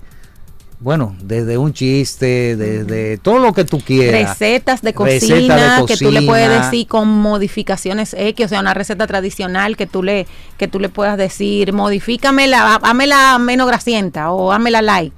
bueno, 0.80 1.14
desde 1.22 1.58
un 1.58 1.74
chiste, 1.74 2.56
desde 2.56 3.18
todo 3.18 3.38
lo 3.38 3.52
que 3.52 3.64
tú 3.64 3.80
quieras. 3.80 4.38
Recetas 4.40 4.80
de 4.80 4.94
cocina, 4.94 5.84
que 5.86 5.98
tú 5.98 6.10
le 6.10 6.22
puedes 6.22 6.48
decir 6.48 6.86
con 6.86 7.06
modificaciones 7.06 8.14
X, 8.18 8.46
o 8.46 8.48
sea, 8.48 8.60
una 8.60 8.72
receta 8.72 9.06
tradicional 9.06 9.76
que 9.76 9.86
tú 9.86 10.02
le 10.02 10.26
que 10.56 10.68
tú 10.68 10.80
le 10.80 10.88
puedas 10.88 11.18
decir, 11.18 11.74
modifícamela, 11.74 12.76
hámela 12.82 13.38
menos 13.38 13.66
grasienta 13.66 14.30
o 14.30 14.52
hámela 14.52 14.80
light. 14.80 15.12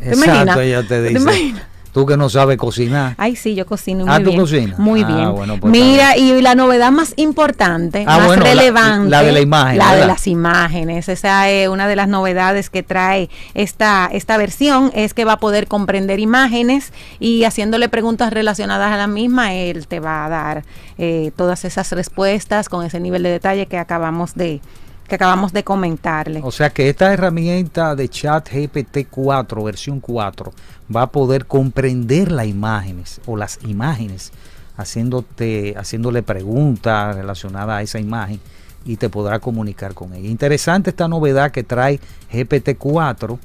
Exacto, 0.00 0.60
ella 0.60 0.86
te 0.86 1.02
dice. 1.02 1.54
Tú 1.94 2.06
que 2.06 2.16
no 2.16 2.28
sabes 2.28 2.58
cocinar. 2.58 3.14
Ay, 3.18 3.36
sí, 3.36 3.54
yo 3.54 3.66
cocino 3.66 4.04
ah, 4.08 4.18
muy 4.18 4.24
bien. 4.24 4.40
cocinas? 4.40 4.78
Muy 4.80 5.02
ah, 5.02 5.06
bien. 5.06 5.60
Pues 5.60 5.70
Mira, 5.70 6.16
y 6.16 6.42
la 6.42 6.56
novedad 6.56 6.90
más 6.90 7.14
importante, 7.14 8.04
ah, 8.08 8.18
más 8.18 8.36
relevante. 8.36 9.10
La, 9.10 9.22
de 9.22 9.30
la 9.30 9.40
imagen. 9.40 9.78
La 9.78 9.94
de 9.94 10.04
las 10.04 10.26
imágenes. 10.26 11.08
Esa 11.08 11.48
es 11.48 11.68
una 11.68 11.86
de 11.86 11.94
las 11.94 12.08
novedades 12.08 12.68
que 12.68 12.82
trae 12.82 13.30
esta, 13.54 14.10
esta 14.12 14.36
versión, 14.38 14.90
es 14.92 15.14
que 15.14 15.24
va 15.24 15.34
a 15.34 15.38
poder 15.38 15.68
comprender 15.68 16.18
imágenes 16.18 16.92
y 17.20 17.44
haciéndole 17.44 17.88
preguntas 17.88 18.32
relacionadas 18.32 18.92
a 18.92 18.96
la 18.96 19.06
misma, 19.06 19.54
él 19.54 19.86
te 19.86 20.00
va 20.00 20.24
a 20.24 20.28
dar 20.28 20.64
eh, 20.98 21.30
todas 21.36 21.64
esas 21.64 21.92
respuestas 21.92 22.68
con 22.68 22.84
ese 22.84 22.98
nivel 22.98 23.22
de 23.22 23.30
detalle 23.30 23.66
que 23.66 23.78
acabamos 23.78 24.34
de, 24.34 24.60
que 25.08 25.14
acabamos 25.14 25.52
de 25.52 25.64
comentarle. 25.64 26.40
O 26.42 26.50
sea 26.50 26.70
que 26.70 26.88
esta 26.88 27.12
herramienta 27.12 27.94
de 27.94 28.08
chat 28.08 28.48
GPT 28.50 29.08
4, 29.10 29.62
versión 29.62 30.00
4, 30.00 30.52
va 30.94 31.02
a 31.02 31.06
poder 31.08 31.46
comprender 31.46 32.32
las 32.32 32.46
imágenes 32.46 33.20
o 33.26 33.36
las 33.36 33.58
imágenes, 33.64 34.32
haciéndote, 34.76 35.74
haciéndole 35.76 36.22
preguntas 36.22 37.14
relacionadas 37.14 37.78
a 37.78 37.82
esa 37.82 38.00
imagen 38.00 38.40
y 38.84 38.96
te 38.96 39.08
podrá 39.08 39.38
comunicar 39.38 39.94
con 39.94 40.14
ella. 40.14 40.28
Interesante 40.28 40.90
esta 40.90 41.08
novedad 41.08 41.50
que 41.50 41.62
trae 41.62 42.00
GPT 42.32 42.76
4, 42.78 43.38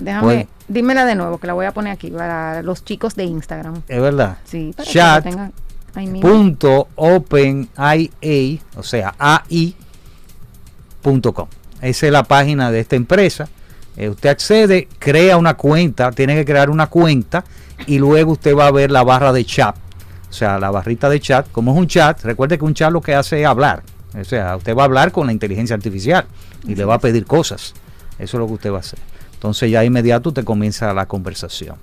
Déjame, 0.00 0.48
dímela 0.66 1.06
de 1.06 1.14
nuevo, 1.14 1.38
que 1.38 1.46
la 1.46 1.52
voy 1.52 1.66
a 1.66 1.72
poner 1.72 1.92
aquí 1.92 2.10
para 2.10 2.62
los 2.62 2.84
chicos 2.84 3.14
de 3.14 3.22
Instagram. 3.24 3.82
Es 3.86 4.00
verdad. 4.00 4.38
Sí, 4.44 4.74
chat.openia, 4.82 7.68
o 8.76 8.82
sea, 8.82 9.14
AI.com. 9.18 9.76
Esa 11.80 12.06
es 12.06 12.12
la 12.12 12.24
página 12.24 12.72
de 12.72 12.80
esta 12.80 12.96
empresa. 12.96 13.48
Eh, 13.96 14.08
usted 14.08 14.28
accede, 14.28 14.88
crea 14.98 15.36
una 15.36 15.54
cuenta, 15.54 16.10
tiene 16.10 16.34
que 16.34 16.44
crear 16.44 16.68
una 16.68 16.88
cuenta 16.88 17.44
y 17.86 17.98
luego 17.98 18.32
usted 18.32 18.56
va 18.56 18.66
a 18.66 18.72
ver 18.72 18.90
la 18.90 19.04
barra 19.04 19.32
de 19.32 19.44
chat 19.44 19.76
o 20.34 20.36
sea, 20.36 20.58
la 20.58 20.72
barrita 20.72 21.08
de 21.08 21.20
chat, 21.20 21.46
como 21.52 21.70
es 21.70 21.78
un 21.78 21.86
chat, 21.86 22.20
recuerde 22.24 22.58
que 22.58 22.64
un 22.64 22.74
chat 22.74 22.90
lo 22.90 23.00
que 23.00 23.14
hace 23.14 23.40
es 23.40 23.46
hablar, 23.46 23.84
O 24.18 24.24
sea, 24.24 24.56
usted 24.56 24.74
va 24.74 24.82
a 24.82 24.84
hablar 24.86 25.12
con 25.12 25.28
la 25.28 25.32
inteligencia 25.32 25.76
artificial 25.76 26.24
y 26.66 26.74
le 26.74 26.84
va 26.84 26.94
a 26.94 26.98
pedir 26.98 27.24
cosas. 27.24 27.72
Eso 28.18 28.36
es 28.36 28.40
lo 28.40 28.48
que 28.48 28.54
usted 28.54 28.72
va 28.72 28.78
a 28.78 28.80
hacer. 28.80 28.98
Entonces 29.34 29.70
ya 29.70 29.84
inmediato 29.84 30.30
usted 30.30 30.42
comienza 30.42 30.92
la 30.92 31.06
conversación. 31.06 31.76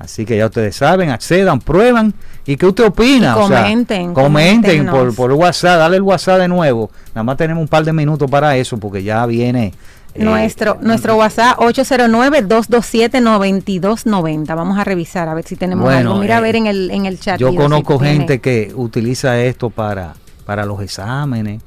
Así 0.00 0.26
que 0.26 0.36
ya 0.36 0.46
ustedes 0.46 0.74
saben, 0.74 1.10
accedan, 1.10 1.60
prueban 1.60 2.12
y 2.44 2.56
qué 2.56 2.66
usted 2.66 2.86
opina. 2.86 3.36
Y 3.36 3.40
O 3.40 3.46
sea, 3.46 3.62
comenten, 3.62 4.14
comenten 4.14 4.86
por, 4.86 5.14
por 5.14 5.30
WhatsApp, 5.30 5.78
dale 5.78 5.98
el 5.98 6.02
WhatsApp 6.02 6.40
de 6.40 6.48
nuevo. 6.48 6.90
Nada 7.14 7.22
más 7.22 7.36
tenemos 7.36 7.62
un 7.62 7.68
par 7.68 7.84
de 7.84 7.92
minutos 7.92 8.28
para 8.28 8.56
eso 8.56 8.78
porque 8.78 9.04
ya 9.04 9.24
viene. 9.26 9.72
Eh, 10.14 10.24
Nuestro, 10.24 10.78
nuestro 10.80 11.16
WhatsApp 11.16 11.58
809-227-9290. 11.58 14.54
Vamos 14.56 14.78
a 14.78 14.84
revisar 14.84 15.28
a 15.28 15.34
ver 15.34 15.44
si 15.46 15.56
tenemos 15.56 15.84
Bueno, 15.84 16.10
algo. 16.10 16.20
Mira 16.22 16.36
a 16.36 16.40
eh, 16.40 16.42
ver 16.42 16.56
en 16.56 16.66
el, 16.66 16.90
en 16.90 17.06
el 17.06 17.18
chat. 17.18 17.38
Yo 17.40 17.50
si 17.50 17.56
conozco 17.56 17.98
tiene. 17.98 18.16
gente 18.18 18.40
que 18.40 18.72
utiliza 18.74 19.40
esto 19.40 19.70
para, 19.70 20.14
para 20.44 20.64
los 20.66 20.80
exámenes 20.82 21.62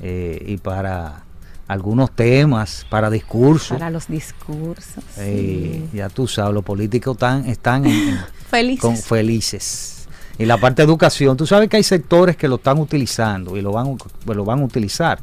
eh, 0.00 0.42
y 0.46 0.56
para 0.58 1.22
algunos 1.66 2.10
temas, 2.12 2.86
para 2.88 3.10
discursos. 3.10 3.76
Para 3.78 3.90
los 3.90 4.08
discursos. 4.08 5.04
Eh, 5.18 5.84
sí. 5.92 5.96
Ya 5.98 6.08
tú 6.08 6.26
sabes, 6.26 6.54
los 6.54 6.64
políticos 6.64 7.14
están, 7.16 7.44
están 7.46 7.84
en- 7.86 8.18
Felices. 8.50 8.80
con 8.80 8.96
felices. 8.96 10.08
Y 10.38 10.46
la 10.46 10.56
parte 10.56 10.82
de 10.82 10.86
educación, 10.86 11.36
tú 11.36 11.46
sabes 11.46 11.68
que 11.68 11.76
hay 11.76 11.82
sectores 11.82 12.36
que 12.36 12.48
lo 12.48 12.56
están 12.56 12.78
utilizando 12.78 13.56
y 13.56 13.60
lo 13.60 13.72
van, 13.72 13.96
lo 14.24 14.44
van 14.44 14.60
a 14.60 14.64
utilizar. 14.64 15.18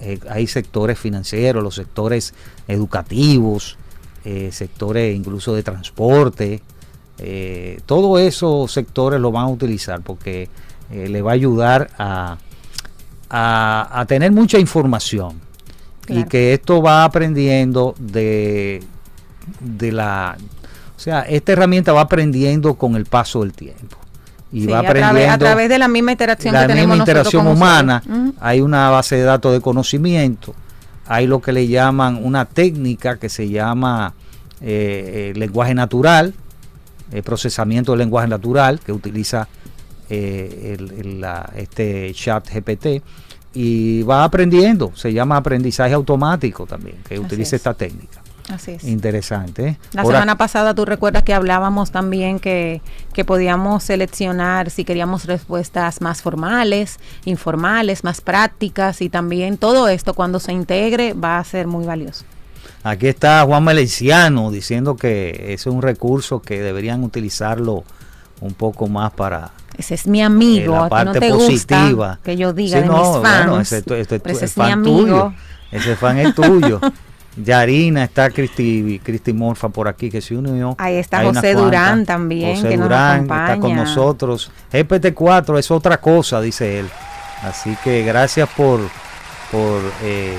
Eh, 0.00 0.18
hay 0.30 0.46
sectores 0.46 0.98
financieros, 0.98 1.62
los 1.62 1.74
sectores 1.74 2.34
educativos, 2.68 3.76
eh, 4.24 4.50
sectores 4.52 5.14
incluso 5.16 5.54
de 5.54 5.62
transporte. 5.62 6.62
eh, 7.18 7.80
todos 7.86 8.20
esos 8.20 8.70
sectores 8.72 9.20
lo 9.20 9.32
van 9.32 9.44
a 9.44 9.48
utilizar 9.48 10.00
porque 10.02 10.48
eh, 10.90 11.08
le 11.08 11.20
va 11.20 11.32
a 11.32 11.34
ayudar 11.34 11.90
a, 11.98 12.38
a, 13.28 14.00
a 14.00 14.06
tener 14.06 14.30
mucha 14.32 14.58
información 14.58 15.40
y 16.08 16.24
que 16.24 16.54
esto 16.54 16.80
va 16.80 17.04
aprendiendo 17.04 17.94
de, 17.98 18.82
de 19.60 19.92
la... 19.92 20.38
O 20.96 21.00
sea, 21.00 21.20
esta 21.22 21.52
herramienta 21.52 21.92
va 21.92 22.00
aprendiendo 22.02 22.74
con 22.76 22.96
el 22.96 23.04
paso 23.04 23.40
del 23.42 23.52
tiempo. 23.52 23.97
Y 24.50 24.62
Sí, 24.62 24.66
va 24.66 24.78
a, 24.78 24.82
través, 24.82 25.02
aprendiendo 25.04 25.34
a 25.34 25.38
través 25.38 25.68
de 25.68 25.78
la 25.78 25.88
misma 25.88 26.12
interacción 26.12 26.54
la 26.54 26.66
que 26.66 26.74
misma 26.74 26.96
interacción 26.96 27.46
humana. 27.46 28.02
Hay 28.40 28.60
una 28.60 28.88
base 28.90 29.16
de 29.16 29.22
datos 29.22 29.52
de 29.52 29.60
conocimiento. 29.60 30.54
Hay 31.06 31.26
lo 31.26 31.40
que 31.40 31.52
le 31.52 31.66
llaman 31.68 32.18
una 32.22 32.44
técnica 32.46 33.18
que 33.18 33.28
se 33.28 33.48
llama 33.48 34.14
eh, 34.60 35.30
eh, 35.34 35.38
lenguaje 35.38 35.74
natural, 35.74 36.34
eh, 37.12 37.22
procesamiento 37.22 37.92
del 37.92 38.00
lenguaje 38.00 38.26
natural, 38.28 38.80
que 38.80 38.92
utiliza 38.92 39.46
eh, 40.10 40.76
el- 40.78 40.92
el- 40.98 41.20
la- 41.20 41.50
este 41.56 42.12
chat 42.14 42.48
GPT. 42.50 43.02
Y 43.54 44.02
va 44.02 44.24
aprendiendo, 44.24 44.92
se 44.94 45.12
llama 45.12 45.36
aprendizaje 45.36 45.92
automático 45.94 46.64
también, 46.66 46.96
que 47.06 47.14
Así 47.14 47.22
utiliza 47.24 47.56
es. 47.56 47.60
esta 47.60 47.74
técnica. 47.74 48.17
Así 48.52 48.72
es. 48.72 48.84
Interesante. 48.84 49.66
¿eh? 49.68 49.78
La 49.92 50.02
Ahora- 50.02 50.16
semana 50.18 50.38
pasada 50.38 50.74
tú 50.74 50.84
recuerdas 50.84 51.22
que 51.22 51.34
hablábamos 51.34 51.90
también 51.90 52.38
que, 52.40 52.80
que 53.12 53.24
podíamos 53.24 53.84
seleccionar 53.84 54.70
si 54.70 54.84
queríamos 54.84 55.26
respuestas 55.26 56.00
más 56.00 56.22
formales, 56.22 56.98
informales, 57.26 58.04
más 58.04 58.20
prácticas 58.20 59.02
y 59.02 59.08
también 59.10 59.58
todo 59.58 59.88
esto 59.88 60.14
cuando 60.14 60.40
se 60.40 60.52
integre 60.52 61.12
va 61.12 61.38
a 61.38 61.44
ser 61.44 61.66
muy 61.66 61.84
valioso. 61.84 62.24
Aquí 62.82 63.08
está 63.08 63.42
Juan 63.44 63.64
Meleciano 63.64 64.50
diciendo 64.50 64.96
que 64.96 65.30
ese 65.52 65.54
es 65.54 65.66
un 65.66 65.82
recurso 65.82 66.40
que 66.40 66.62
deberían 66.62 67.04
utilizarlo 67.04 67.84
un 68.40 68.54
poco 68.54 68.86
más 68.88 69.10
para 69.12 69.50
Ese 69.76 69.94
es 69.94 70.06
mi 70.06 70.22
amigo, 70.22 70.74
la 70.74 70.88
parte 70.88 71.04
no 71.06 71.12
te 71.20 71.30
positiva. 71.30 71.90
gusta 71.90 72.20
que 72.24 72.36
yo 72.36 72.52
diga 72.52 72.78
Sí, 72.78 72.82
de 72.82 72.88
no, 72.88 72.96
mis 72.98 73.22
fans, 73.28 73.46
bueno, 73.46 73.60
ese, 73.60 73.78
este- 73.78 74.00
ese 74.30 74.44
es 74.44 74.56
mi 74.56 74.62
fan 74.64 74.72
amigo. 74.72 74.96
tuyo. 75.00 75.32
Ese 75.72 75.96
fan 75.96 76.18
es 76.18 76.34
tuyo. 76.34 76.80
Yarina, 77.42 78.04
está 78.04 78.30
Cristi, 78.30 79.00
Cristi 79.02 79.32
Morfa 79.32 79.68
por 79.68 79.88
aquí 79.88 80.10
que 80.10 80.20
se 80.20 80.36
unió. 80.36 80.74
Ahí 80.78 80.96
está 80.96 81.20
Hay 81.20 81.26
José 81.28 81.54
Durán 81.54 82.04
también, 82.04 82.56
José 82.56 82.68
que 82.68 82.76
nos 82.76 82.88
Durán 82.88 83.22
está 83.22 83.58
con 83.58 83.74
nosotros. 83.76 84.50
GPT-4 84.72 85.58
es 85.58 85.70
otra 85.70 86.00
cosa, 86.00 86.40
dice 86.40 86.80
él. 86.80 86.88
Así 87.42 87.76
que 87.84 88.02
gracias 88.02 88.48
por, 88.56 88.80
por, 89.52 89.80
eh, 90.02 90.38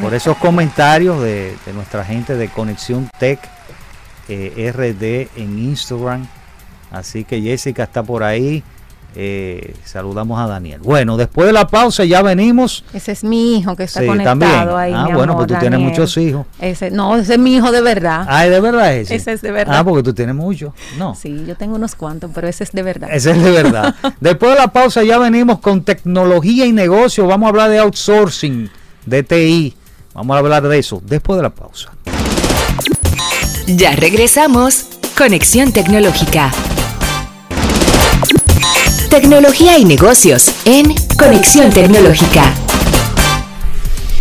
por 0.00 0.12
esos 0.12 0.36
comentarios 0.36 1.22
de, 1.22 1.56
de 1.64 1.72
nuestra 1.72 2.04
gente 2.04 2.36
de 2.36 2.48
Conexión 2.48 3.08
Tech 3.18 3.40
eh, 4.28 4.72
RD 4.72 5.40
en 5.40 5.58
Instagram. 5.58 6.26
Así 6.90 7.24
que 7.24 7.40
Jessica 7.40 7.84
está 7.84 8.02
por 8.02 8.22
ahí. 8.22 8.62
Eh, 9.16 9.74
saludamos 9.84 10.40
a 10.40 10.46
Daniel. 10.48 10.80
Bueno, 10.82 11.16
después 11.16 11.46
de 11.46 11.52
la 11.52 11.66
pausa 11.68 12.04
ya 12.04 12.20
venimos. 12.22 12.84
Ese 12.92 13.12
es 13.12 13.22
mi 13.22 13.56
hijo 13.58 13.76
que 13.76 13.84
está 13.84 14.00
Sí, 14.00 14.06
conectado 14.06 14.40
también. 14.40 14.76
ahí. 14.76 14.92
Ah, 14.92 15.04
mi 15.06 15.12
bueno, 15.14 15.34
amor, 15.34 15.46
pues 15.46 15.56
tú 15.58 15.60
tienes 15.60 15.78
muchos 15.80 16.16
hijos. 16.16 16.46
Ese, 16.58 16.90
no, 16.90 17.16
ese 17.16 17.34
es 17.34 17.38
mi 17.38 17.54
hijo 17.54 17.70
de 17.70 17.80
verdad. 17.80 18.26
Ah, 18.28 18.44
¿es 18.44 18.50
de 18.50 18.60
verdad 18.60 18.94
ese? 18.94 19.14
Ese 19.14 19.32
es 19.34 19.42
de 19.42 19.52
verdad. 19.52 19.76
Ah, 19.78 19.84
porque 19.84 20.02
tú 20.02 20.12
tienes 20.14 20.34
muchos. 20.34 20.72
No. 20.98 21.14
Sí, 21.14 21.44
yo 21.46 21.54
tengo 21.54 21.76
unos 21.76 21.94
cuantos, 21.94 22.30
pero 22.34 22.48
ese 22.48 22.64
es 22.64 22.72
de 22.72 22.82
verdad. 22.82 23.08
Ese 23.12 23.30
es 23.30 23.42
de 23.42 23.50
verdad. 23.52 23.94
Después 24.20 24.52
de 24.52 24.58
la 24.58 24.68
pausa 24.68 25.02
ya 25.04 25.18
venimos 25.18 25.60
con 25.60 25.84
tecnología 25.84 26.66
y 26.66 26.72
negocio. 26.72 27.26
Vamos 27.28 27.46
a 27.46 27.50
hablar 27.50 27.70
de 27.70 27.78
outsourcing, 27.78 28.68
de 29.06 29.22
TI. 29.22 29.76
Vamos 30.14 30.34
a 30.34 30.38
hablar 30.38 30.62
de 30.66 30.78
eso 30.78 31.02
después 31.04 31.36
de 31.38 31.42
la 31.42 31.50
pausa. 31.50 31.90
Ya 33.66 33.96
regresamos. 33.96 34.86
Conexión 35.16 35.72
Tecnológica. 35.72 36.50
Tecnología 39.08 39.78
y 39.78 39.84
negocios 39.84 40.54
en 40.64 40.94
Conexión 41.18 41.70
Tecnológica. 41.70 42.42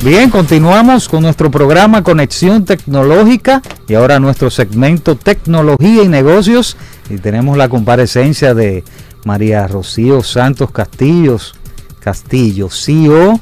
Bien, 0.02 0.30
continuamos 0.30 1.08
con 1.08 1.24
nuestro 1.24 1.50
programa 1.50 2.04
Conexión 2.04 2.66
Tecnológica 2.66 3.62
y 3.88 3.94
ahora 3.94 4.20
nuestro 4.20 4.50
segmento 4.50 5.16
Tecnología 5.16 6.04
y 6.04 6.08
Negocios 6.08 6.78
y 7.10 7.18
tenemos 7.18 7.58
la 7.58 7.70
comparecencia 7.70 8.54
de 8.54 8.84
María 9.26 9.68
Rocío 9.68 10.22
Santos 10.24 10.72
Castillos, 10.72 11.56
Castillo, 12.00 12.70
CEO 12.70 13.40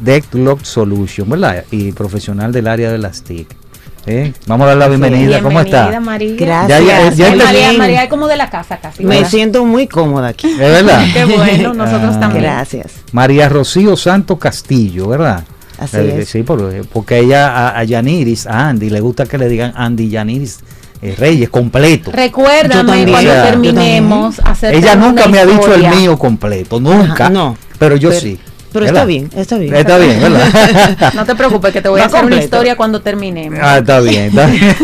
de 0.00 0.22
Lock 0.32 0.64
Solution, 0.64 1.28
¿verdad? 1.28 1.64
Y 1.70 1.92
profesional 1.92 2.52
del 2.52 2.68
área 2.68 2.90
de 2.90 2.98
las 2.98 3.22
TIC. 3.22 3.61
¿Eh? 4.06 4.32
Vamos 4.46 4.64
a 4.64 4.68
dar 4.70 4.76
la 4.78 4.88
bienvenida. 4.88 5.40
¿Cómo 5.40 5.60
está? 5.60 6.00
María. 6.00 6.34
Gracias. 6.36 6.68
Ya, 6.68 6.80
ya, 6.80 7.10
ya 7.12 7.26
Ay, 7.26 7.38
te- 7.38 7.44
María, 7.44 7.72
María 7.74 8.02
es 8.04 8.08
como 8.10 8.26
de 8.26 8.36
la 8.36 8.50
casa 8.50 8.78
casi. 8.78 9.04
Me 9.04 9.16
¿verdad? 9.16 9.30
siento 9.30 9.64
muy 9.64 9.86
cómoda 9.86 10.28
aquí. 10.28 10.48
¿Es 10.50 10.58
verdad? 10.58 11.04
Qué 11.12 11.24
bueno, 11.24 11.72
nosotros 11.74 12.14
Ah. 12.16 12.20
también. 12.20 12.42
Gracias. 12.44 12.92
María 13.12 13.48
Rocío 13.48 13.96
Santos 13.96 14.38
Castillo, 14.38 15.06
¿verdad? 15.08 15.44
Así 15.78 15.96
Eh, 15.98 16.18
es. 16.22 16.28
Sí, 16.28 16.42
porque, 16.42 16.82
porque 16.92 17.18
ella 17.20 17.48
a, 17.56 17.78
a 17.78 17.84
Yaniris, 17.84 18.46
a 18.46 18.68
Andy, 18.70 18.90
le 18.90 19.00
gusta 19.00 19.26
que 19.26 19.38
le 19.38 19.48
digan 19.48 19.72
Andy 19.76 20.08
Yaniris 20.08 20.60
eh, 21.00 21.14
Reyes 21.16 21.48
completo. 21.48 22.10
Recuérdame 22.12 22.84
también. 22.84 23.08
cuando 23.10 23.30
O 23.30 23.34
sea, 23.34 23.44
terminemos 23.44 24.40
hacer 24.44 24.74
Ella 24.74 24.94
nunca 24.96 25.28
me 25.28 25.38
ha 25.38 25.46
dicho 25.46 25.74
el 25.74 25.88
mío 25.88 26.18
completo, 26.18 26.80
nunca. 26.80 27.12
Ajá, 27.26 27.30
no. 27.30 27.56
Pero 27.78 27.96
yo 27.96 28.08
Pero- 28.10 28.20
sí. 28.20 28.38
Pero 28.72 28.86
¿verdad? 28.86 29.02
está 29.02 29.04
bien, 29.04 29.30
está 29.34 29.58
bien. 29.58 29.74
Está 29.74 29.98
bien, 29.98 30.20
¿verdad? 30.20 31.12
No 31.14 31.24
te 31.24 31.34
preocupes, 31.34 31.72
que 31.72 31.82
te 31.82 31.88
voy 31.88 32.00
a 32.00 32.06
hacer 32.06 32.24
una 32.24 32.42
historia 32.42 32.76
cuando 32.76 33.00
terminemos. 33.00 33.58
Ah, 33.62 33.78
está 33.78 34.00
bien. 34.00 34.26
está 34.26 34.46
bien. 34.46 34.74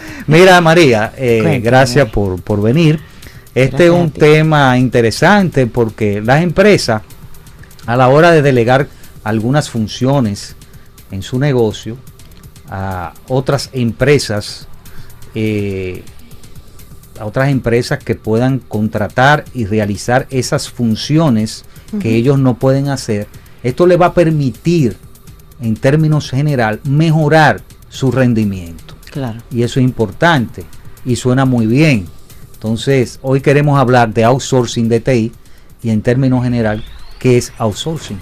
Mira, 0.26 0.60
María, 0.60 1.12
eh, 1.16 1.60
gracias 1.62 2.08
por, 2.08 2.40
por 2.42 2.60
venir. 2.60 3.00
Este 3.54 3.86
es 3.86 3.90
un 3.90 4.10
tema 4.10 4.78
interesante 4.78 5.66
porque 5.66 6.20
las 6.20 6.42
empresas, 6.42 7.02
a 7.86 7.96
la 7.96 8.08
hora 8.08 8.30
de 8.30 8.42
delegar 8.42 8.86
algunas 9.24 9.70
funciones 9.70 10.54
en 11.10 11.22
su 11.22 11.38
negocio 11.38 11.96
a 12.68 13.12
otras 13.28 13.70
empresas, 13.72 14.68
eh, 15.34 16.04
a 17.20 17.26
otras 17.26 17.50
empresas 17.50 17.98
que 18.02 18.14
puedan 18.14 18.58
contratar 18.58 19.44
y 19.52 19.66
realizar 19.66 20.26
esas 20.30 20.70
funciones 20.70 21.64
que 22.00 22.16
ellos 22.16 22.38
no 22.38 22.54
pueden 22.54 22.88
hacer, 22.88 23.26
esto 23.62 23.86
le 23.86 23.96
va 23.96 24.06
a 24.06 24.14
permitir, 24.14 24.96
en 25.60 25.76
términos 25.76 26.30
general, 26.30 26.80
mejorar 26.84 27.60
su 27.88 28.10
rendimiento. 28.10 28.94
Claro. 29.10 29.40
Y 29.50 29.62
eso 29.62 29.80
es 29.80 29.84
importante 29.84 30.64
y 31.04 31.16
suena 31.16 31.44
muy 31.44 31.66
bien. 31.66 32.06
Entonces, 32.54 33.18
hoy 33.22 33.40
queremos 33.40 33.78
hablar 33.78 34.14
de 34.14 34.24
outsourcing 34.24 34.88
de 34.88 35.00
TI 35.00 35.32
y 35.82 35.90
en 35.90 36.00
términos 36.00 36.42
general, 36.42 36.82
¿qué 37.18 37.36
es 37.36 37.52
outsourcing? 37.58 38.18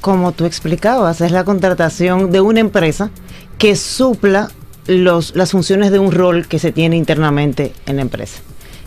Como 0.00 0.32
tú 0.32 0.44
explicabas, 0.44 1.20
es 1.20 1.32
la 1.32 1.44
contratación 1.44 2.30
de 2.30 2.40
una 2.40 2.60
empresa 2.60 3.10
que 3.58 3.76
supla 3.76 4.48
las 4.86 5.50
funciones 5.50 5.90
de 5.90 5.98
un 5.98 6.12
rol 6.12 6.46
que 6.46 6.58
se 6.58 6.72
tiene 6.72 6.96
internamente 6.96 7.72
en 7.86 7.96
la 7.96 8.02
empresa. 8.02 8.40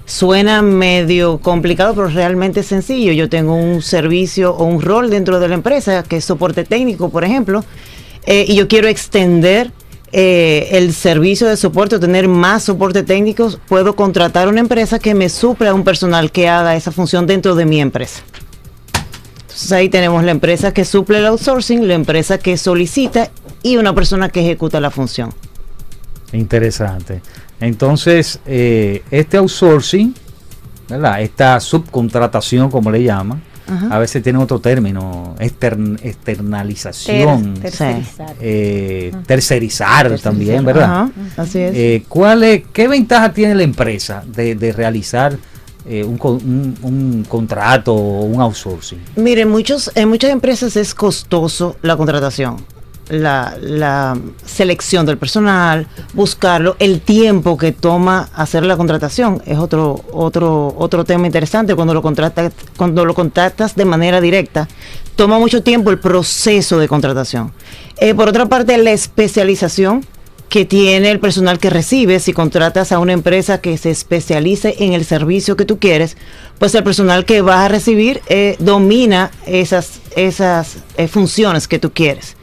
Suena 0.05 0.61
medio 0.61 1.37
complicado, 1.37 1.93
pero 1.93 2.07
realmente 2.07 2.61
es 2.61 2.65
sencillo. 2.65 3.11
Yo 3.11 3.29
tengo 3.29 3.53
un 3.53 3.81
servicio 3.81 4.55
o 4.55 4.65
un 4.65 4.81
rol 4.81 5.09
dentro 5.09 5.39
de 5.39 5.47
la 5.47 5.55
empresa, 5.55 6.03
que 6.03 6.17
es 6.17 6.25
soporte 6.25 6.63
técnico, 6.63 7.09
por 7.09 7.23
ejemplo, 7.23 7.63
eh, 8.25 8.45
y 8.47 8.55
yo 8.55 8.67
quiero 8.67 8.87
extender 8.87 9.71
eh, 10.11 10.69
el 10.71 10.93
servicio 10.93 11.47
de 11.47 11.55
soporte 11.55 11.95
o 11.95 11.99
tener 11.99 12.27
más 12.27 12.63
soporte 12.63 13.03
técnicos, 13.03 13.59
puedo 13.67 13.95
contratar 13.95 14.47
una 14.47 14.59
empresa 14.59 14.97
que 14.97 15.13
me 15.13 15.29
supla 15.29 15.73
un 15.73 15.83
personal 15.83 16.31
que 16.31 16.49
haga 16.49 16.75
esa 16.75 16.91
función 16.91 17.27
dentro 17.27 17.53
de 17.53 17.65
mi 17.65 17.79
empresa. 17.79 18.21
Entonces 19.41 19.71
ahí 19.71 19.89
tenemos 19.89 20.23
la 20.23 20.31
empresa 20.31 20.73
que 20.73 20.85
suple 20.85 21.19
el 21.19 21.27
outsourcing, 21.27 21.87
la 21.87 21.93
empresa 21.93 22.39
que 22.39 22.57
solicita 22.57 23.29
y 23.61 23.77
una 23.77 23.93
persona 23.93 24.29
que 24.29 24.41
ejecuta 24.41 24.79
la 24.79 24.89
función. 24.89 25.31
Interesante. 26.33 27.21
Entonces, 27.59 28.39
eh, 28.45 29.03
este 29.11 29.37
outsourcing, 29.37 30.13
¿verdad? 30.89 31.21
Esta 31.21 31.59
subcontratación, 31.59 32.69
como 32.69 32.89
le 32.91 33.03
llaman, 33.03 33.41
Ajá. 33.67 33.95
a 33.95 33.99
veces 33.99 34.23
tiene 34.23 34.39
otro 34.39 34.59
término, 34.59 35.35
extern- 35.39 35.99
externalización, 36.01 37.53
Ter- 37.55 37.61
tercerizar. 37.71 38.35
eh, 38.41 39.11
tercerizar 39.25 40.19
también, 40.19 40.63
¿verdad? 40.65 40.83
Ajá, 40.83 41.11
así 41.37 41.59
es. 41.59 41.75
Eh, 41.75 42.03
¿cuál 42.07 42.43
es, 42.43 42.63
¿Qué 42.73 42.87
ventaja 42.87 43.31
tiene 43.33 43.55
la 43.55 43.63
empresa 43.63 44.23
de, 44.25 44.55
de 44.55 44.71
realizar 44.71 45.37
eh, 45.87 46.03
un, 46.03 46.19
un- 46.21 46.77
un 46.81 47.25
contrato 47.27 47.93
o 47.93 48.23
un 48.25 48.41
outsourcing? 48.41 48.99
Miren, 49.15 49.49
muchos, 49.49 49.91
en 49.95 50.09
muchas 50.09 50.31
empresas 50.31 50.75
es 50.75 50.93
costoso 50.95 51.75
la 51.81 51.95
contratación, 51.97 52.57
la, 53.09 54.17
selección 54.45 55.05
del 55.05 55.17
personal, 55.17 55.87
buscarlo, 56.13 56.75
el 56.79 57.01
tiempo 57.01 57.57
que 57.57 57.71
toma 57.71 58.29
hacer 58.33 58.65
la 58.65 58.77
contratación 58.77 59.41
es 59.45 59.57
otro, 59.57 60.03
otro, 60.11 60.73
otro 60.77 61.03
tema 61.05 61.25
interesante 61.25 61.75
cuando 61.75 61.93
lo 61.93 62.01
contratas, 62.01 62.53
cuando 62.77 63.05
lo 63.05 63.13
contratas 63.13 63.75
de 63.75 63.85
manera 63.85 64.21
directa. 64.21 64.67
Toma 65.15 65.37
mucho 65.37 65.63
tiempo 65.63 65.89
el 65.89 65.99
proceso 65.99 66.79
de 66.79 66.87
contratación. 66.87 67.51
Eh, 67.97 68.13
por 68.13 68.29
otra 68.29 68.45
parte, 68.45 68.77
la 68.77 68.91
especialización 68.91 70.05
que 70.49 70.65
tiene 70.65 71.11
el 71.11 71.19
personal 71.19 71.59
que 71.59 71.69
recibe, 71.69 72.19
si 72.19 72.33
contratas 72.33 72.91
a 72.91 72.99
una 72.99 73.13
empresa 73.13 73.61
que 73.61 73.77
se 73.77 73.91
especialice 73.91 74.75
en 74.79 74.93
el 74.93 75.05
servicio 75.05 75.55
que 75.55 75.65
tú 75.65 75.77
quieres, 75.77 76.17
pues 76.57 76.73
el 76.73 76.83
personal 76.83 77.23
que 77.23 77.41
vas 77.41 77.65
a 77.65 77.67
recibir 77.67 78.21
eh, 78.27 78.55
domina 78.59 79.29
esas, 79.45 80.01
esas 80.15 80.77
eh, 80.97 81.07
funciones 81.07 81.67
que 81.67 81.77
tú 81.77 81.91
quieres. 81.91 82.35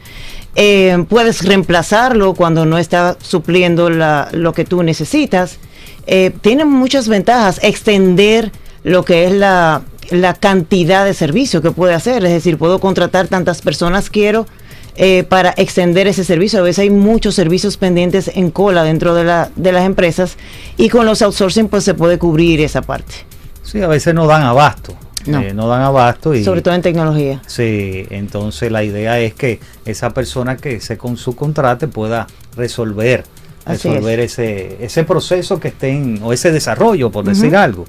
Eh, 0.59 1.05
puedes 1.07 1.45
reemplazarlo 1.45 2.33
cuando 2.33 2.65
no 2.65 2.79
está 2.79 3.15
supliendo 3.21 3.91
la- 3.91 4.27
lo 4.31 4.53
que 4.53 4.65
tú 4.65 4.81
necesitas. 4.81 5.59
Eh, 6.07 6.31
tiene 6.41 6.65
muchas 6.65 7.07
ventajas. 7.07 7.59
Extender 7.61 8.51
lo 8.83 9.05
que 9.05 9.25
es 9.25 9.31
la, 9.33 9.83
la 10.09 10.33
cantidad 10.33 11.05
de 11.05 11.13
servicio 11.13 11.61
que 11.61 11.69
puede 11.69 11.93
hacer. 11.93 12.25
Es 12.25 12.31
decir, 12.31 12.57
puedo 12.57 12.79
contratar 12.79 13.27
tantas 13.27 13.61
personas 13.61 14.09
quiero 14.09 14.47
eh, 14.95 15.23
para 15.29 15.53
extender 15.57 16.07
ese 16.07 16.23
servicio. 16.23 16.57
A 16.57 16.63
veces 16.63 16.79
hay 16.79 16.89
muchos 16.89 17.35
servicios 17.35 17.77
pendientes 17.77 18.31
en 18.33 18.49
cola 18.49 18.83
dentro 18.83 19.13
de, 19.13 19.25
la, 19.25 19.51
de 19.55 19.71
las 19.71 19.85
empresas 19.85 20.37
y 20.75 20.89
con 20.89 21.05
los 21.05 21.21
outsourcing 21.21 21.67
pues 21.67 21.83
se 21.83 21.93
puede 21.93 22.17
cubrir 22.17 22.61
esa 22.61 22.81
parte. 22.81 23.13
Sí, 23.61 23.79
a 23.81 23.87
veces 23.87 24.15
no 24.15 24.25
dan 24.25 24.41
abasto. 24.41 24.95
No. 25.27 25.41
eh, 25.41 25.53
no 25.53 25.67
dan 25.67 25.81
abasto 25.81 26.33
y 26.33 26.43
Sobre 26.43 26.61
todo 26.61 26.73
en 26.73 26.81
tecnología. 26.81 27.41
Sí, 27.45 28.05
entonces 28.09 28.71
la 28.71 28.83
idea 28.83 29.19
es 29.19 29.33
que 29.33 29.59
esa 29.85 30.11
persona 30.11 30.57
que 30.57 30.79
se 30.79 30.97
con 30.97 31.17
su 31.17 31.35
contrate 31.35 31.87
pueda 31.87 32.27
resolver, 32.55 33.23
resolver 33.65 34.19
ese, 34.21 34.77
ese 34.79 35.03
proceso 35.03 35.59
que 35.59 35.69
estén, 35.69 36.19
o 36.23 36.33
ese 36.33 36.51
desarrollo, 36.51 37.11
por 37.11 37.25
decir 37.25 37.55
algo. 37.55 37.85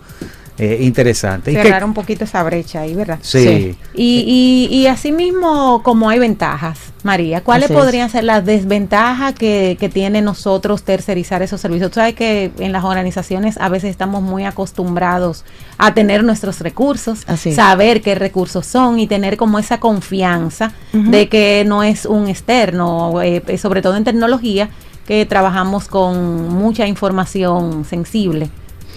Eh, 0.59 0.79
interesante. 0.83 1.53
Y 1.53 1.55
que- 1.55 1.63
Cerrar 1.63 1.85
un 1.85 1.95
poquito 1.95 2.25
esa 2.25 2.43
brecha 2.43 2.81
ahí, 2.81 2.95
¿verdad? 2.95 3.19
sí, 3.23 3.39
Sí. 3.45 3.77
Y, 3.95 4.69
y, 4.71 4.77
y 4.77 4.87
asimismo, 4.87 5.83
como 5.83 6.09
hay 6.11 6.19
ventajas, 6.19 6.79
María, 7.05 7.43
¿cuáles 7.43 7.67
Así 7.67 7.75
es. 7.75 7.79
podrían 7.81 8.11
ser 8.11 8.25
las 8.25 8.45
desventajas 8.45 9.35
que, 9.35 9.77
que 9.79 9.89
tiene 9.89 10.21
nosotros 10.21 10.83
tercerizar 10.83 11.43
esos 11.43 11.61
servicios? 11.61 11.91
Tú 11.91 11.97
sabes 11.97 12.15
que 12.15 12.51
en 12.59 12.73
las 12.73 12.85
organizaciones 12.85 13.57
a 13.59 13.69
veces 13.69 13.91
estamos 13.91 14.23
muy 14.23 14.45
acostumbrados 14.45 15.45
a 15.79 15.95
tener 15.95 16.25
nuestros 16.25 16.61
recursos, 16.61 17.23
Así 17.27 17.53
saber 17.53 18.03
qué 18.03 18.15
recursos 18.17 18.67
son 18.67 18.99
y 18.99 19.07
tener 19.07 19.37
como 19.37 19.59
esa 19.59 19.79
confianza 19.79 20.73
de 20.93 21.29
que 21.29 21.65
no 21.67 21.83
es 21.85 22.05
un 22.05 22.29
externo, 22.29 23.23
eh, 23.23 23.43
sobre 23.59 23.81
todo 23.83 23.97
en 23.97 24.05
tecnología, 24.05 24.71
que 25.07 25.25
trabajamos 25.25 25.87
con 25.89 26.49
mucha 26.49 26.87
información 26.87 27.85
sensible. 27.85 28.51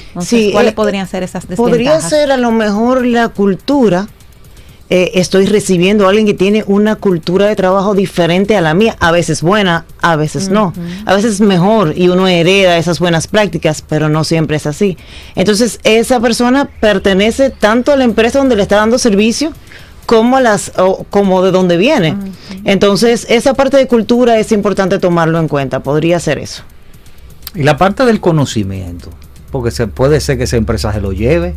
Entonces, 0.09 0.29
Sí, 0.29 0.49
¿cuáles 0.51 0.71
eh, 0.73 0.75
podrían 0.75 1.07
ser 1.07 1.23
esas 1.23 1.47
desventajas? 1.47 1.69
Podría 1.69 2.01
ser 2.01 2.31
a 2.31 2.37
lo 2.37 2.51
mejor 2.51 3.05
la 3.05 3.29
cultura. 3.29 4.07
Eh, 4.93 5.11
estoy 5.21 5.45
recibiendo 5.45 6.05
a 6.05 6.09
alguien 6.09 6.25
que 6.25 6.33
tiene 6.33 6.65
una 6.67 6.97
cultura 6.97 7.45
de 7.45 7.55
trabajo 7.55 7.95
diferente 7.95 8.57
a 8.57 8.61
la 8.61 8.73
mía, 8.73 8.97
a 8.99 9.11
veces 9.11 9.41
buena, 9.41 9.85
a 10.01 10.17
veces 10.17 10.49
no, 10.49 10.73
a 11.05 11.15
veces 11.15 11.39
mejor 11.39 11.93
y 11.95 12.09
uno 12.09 12.27
hereda 12.27 12.77
esas 12.77 12.99
buenas 12.99 13.27
prácticas, 13.27 13.81
pero 13.87 14.09
no 14.09 14.25
siempre 14.25 14.57
es 14.57 14.67
así. 14.67 14.97
Entonces 15.35 15.79
esa 15.85 16.19
persona 16.19 16.65
pertenece 16.81 17.51
tanto 17.51 17.93
a 17.93 17.95
la 17.95 18.03
empresa 18.03 18.39
donde 18.39 18.57
le 18.57 18.63
está 18.63 18.75
dando 18.75 18.97
servicio 18.97 19.53
como 20.05 20.35
a 20.35 20.41
las 20.41 20.73
o 20.77 21.05
como 21.09 21.41
de 21.41 21.51
donde 21.51 21.77
viene. 21.77 22.17
Entonces 22.65 23.25
esa 23.29 23.53
parte 23.53 23.77
de 23.77 23.87
cultura 23.87 24.39
es 24.39 24.51
importante 24.51 24.99
tomarlo 24.99 25.39
en 25.39 25.47
cuenta. 25.47 25.79
Podría 25.79 26.19
ser 26.19 26.37
eso. 26.37 26.63
y 27.55 27.63
la 27.63 27.77
parte 27.77 28.03
del 28.03 28.19
conocimiento, 28.19 29.09
porque 29.51 29.71
se 29.71 29.87
puede 29.87 30.19
ser 30.19 30.37
que 30.37 30.45
esa 30.45 30.57
empresa 30.57 30.91
se 30.93 31.01
lo 31.01 31.11
lleve, 31.11 31.55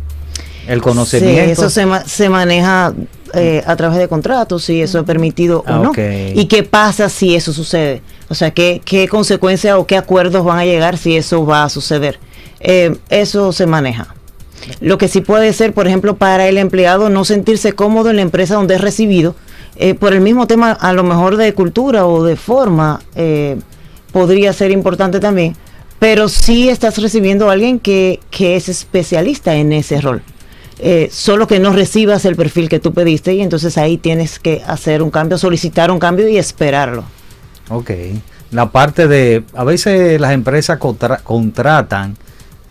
el 0.67 0.79
Sí, 0.79 0.81
conocimiento. 0.83 1.51
eso 1.51 1.69
se, 1.69 1.85
ma- 1.85 2.03
se 2.05 2.27
maneja 2.29 2.93
eh, 3.33 3.63
a 3.65 3.75
través 3.75 3.97
de 3.97 4.07
contratos, 4.07 4.63
si 4.63 4.81
eso 4.81 4.99
es 4.99 5.05
permitido 5.05 5.63
Ah, 5.67 5.79
o 5.79 5.83
no. 5.83 5.89
ok. 5.91 5.97
¿Y 6.35 6.45
qué 6.45 6.63
pasa 6.63 7.09
si 7.09 7.35
eso 7.35 7.53
sucede? 7.53 8.01
O 8.29 8.35
sea, 8.35 8.51
¿qué, 8.51 8.81
qué 8.83 9.07
consecuencias 9.07 9.75
o 9.77 9.85
qué 9.85 9.97
acuerdos 9.97 10.43
van 10.43 10.57
a 10.59 10.65
llegar 10.65 10.97
si 10.97 11.15
eso 11.15 11.45
va 11.45 11.63
a 11.63 11.69
suceder? 11.69 12.19
Eh, 12.59 12.95
eso 13.09 13.51
se 13.51 13.65
maneja. 13.67 14.07
Lo 14.81 14.97
que 14.97 15.07
sí 15.07 15.21
puede 15.21 15.53
ser, 15.53 15.73
por 15.73 15.85
ejemplo, 15.87 16.15
para 16.15 16.47
el 16.47 16.57
empleado 16.57 17.09
no 17.09 17.23
sentirse 17.25 17.73
cómodo 17.73 18.09
en 18.09 18.15
la 18.15 18.21
empresa 18.23 18.55
donde 18.55 18.75
es 18.75 18.81
recibido, 18.81 19.35
eh, 19.75 19.93
por 19.93 20.13
el 20.13 20.21
mismo 20.21 20.47
tema 20.47 20.71
a 20.71 20.93
lo 20.93 21.03
mejor 21.03 21.35
de 21.37 21.53
cultura 21.53 22.07
o 22.07 22.23
de 22.23 22.35
forma, 22.37 23.01
eh, 23.15 23.57
podría 24.11 24.53
ser 24.53 24.71
importante 24.71 25.19
también, 25.19 25.55
pero 26.05 26.29
sí 26.29 26.69
estás 26.69 26.99
recibiendo 26.99 27.49
a 27.49 27.53
alguien 27.53 27.79
que, 27.79 28.19
que 28.29 28.55
es 28.55 28.69
especialista 28.69 29.55
en 29.55 29.73
ese 29.73 29.99
rol. 29.99 30.21
Eh, 30.77 31.09
solo 31.11 31.47
que 31.47 31.59
no 31.59 31.73
recibas 31.73 32.25
el 32.25 32.35
perfil 32.35 32.69
que 32.69 32.79
tú 32.79 32.93
pediste 32.93 33.33
y 33.33 33.41
entonces 33.41 33.75
ahí 33.79 33.97
tienes 33.97 34.37
que 34.37 34.61
hacer 34.67 35.01
un 35.01 35.09
cambio, 35.09 35.39
solicitar 35.39 35.89
un 35.89 35.97
cambio 35.97 36.27
y 36.29 36.37
esperarlo. 36.37 37.05
Ok. 37.69 37.89
La 38.51 38.69
parte 38.71 39.07
de, 39.07 39.45
a 39.55 39.63
veces 39.63 40.21
las 40.21 40.33
empresas 40.33 40.77
contra- 40.77 41.17
contratan 41.23 42.15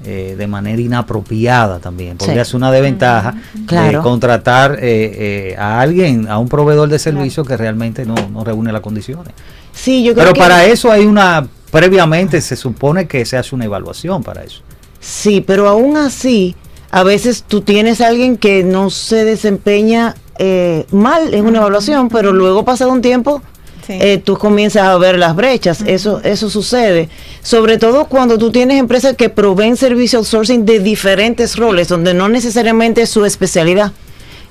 eh, 0.05 0.37
de 0.38 0.47
manera 0.47 0.81
inapropiada 0.81 1.81
también. 1.81 2.16
Podría 2.18 2.44
Sí. 2.44 2.53
ser 2.53 2.59
una 2.59 2.70
desventaja 2.70 3.35
Claro. 3.66 3.99
de 3.99 4.03
contratar 4.05 4.75
eh, 4.81 5.51
eh, 5.53 5.57
a 5.59 5.81
alguien, 5.81 6.29
a 6.29 6.38
un 6.38 6.49
proveedor 6.49 6.88
de 6.88 7.01
servicio 7.01 7.44
que 7.44 7.57
realmente 7.57 8.05
no, 8.05 8.14
no 8.33 8.44
reúne 8.44 8.70
las 8.70 8.81
condiciones. 8.81 9.35
Sí, 9.73 10.05
yo 10.05 10.12
creo 10.14 10.27
Pero 10.27 10.35
que 10.35 10.40
para 10.40 10.66
eso 10.66 10.92
hay 10.92 11.05
una, 11.05 11.49
previamente 11.74 12.40
se 12.40 12.54
supone 12.54 13.08
que 13.08 13.26
se 13.26 13.37
hace 13.37 13.52
una 13.52 13.64
evaluación 13.64 14.22
para 14.22 14.44
eso. 14.44 14.60
Sí, 15.00 15.40
pero 15.44 15.66
aún 15.66 15.96
así, 15.96 16.54
a 16.92 17.02
veces 17.02 17.42
tú 17.48 17.62
tienes 17.62 18.00
a 18.00 18.06
alguien 18.06 18.37
que 18.37 18.62
no 18.62 18.90
se 18.90 19.24
desempeña 19.24 20.14
eh, 20.38 20.87
mal 20.92 21.34
en 21.34 21.46
una 21.46 21.58
evaluación, 21.58 22.08
pero 22.10 22.32
luego 22.32 22.64
pasado 22.64 22.92
un 22.92 23.02
tiempo 23.02 23.42
Sí. 23.84 23.94
eh, 24.00 24.18
tú 24.18 24.38
comienzas 24.38 24.84
a 24.84 24.96
ver 24.98 25.18
las 25.18 25.34
brechas. 25.34 25.82
Eso, 25.84 26.20
eso 26.22 26.48
sucede. 26.48 27.08
Sobre 27.42 27.76
todo 27.76 28.04
cuando 28.06 28.38
tú 28.38 28.52
tienes 28.52 28.78
empresas 28.78 29.14
que 29.16 29.28
proveen 29.28 29.76
servicio 29.76 30.20
outsourcing 30.20 30.64
de 30.64 30.78
diferentes 30.78 31.56
roles, 31.56 31.88
donde 31.88 32.14
no 32.14 32.28
necesariamente 32.28 33.02
es 33.02 33.10
su 33.10 33.24
especialidad. 33.24 33.90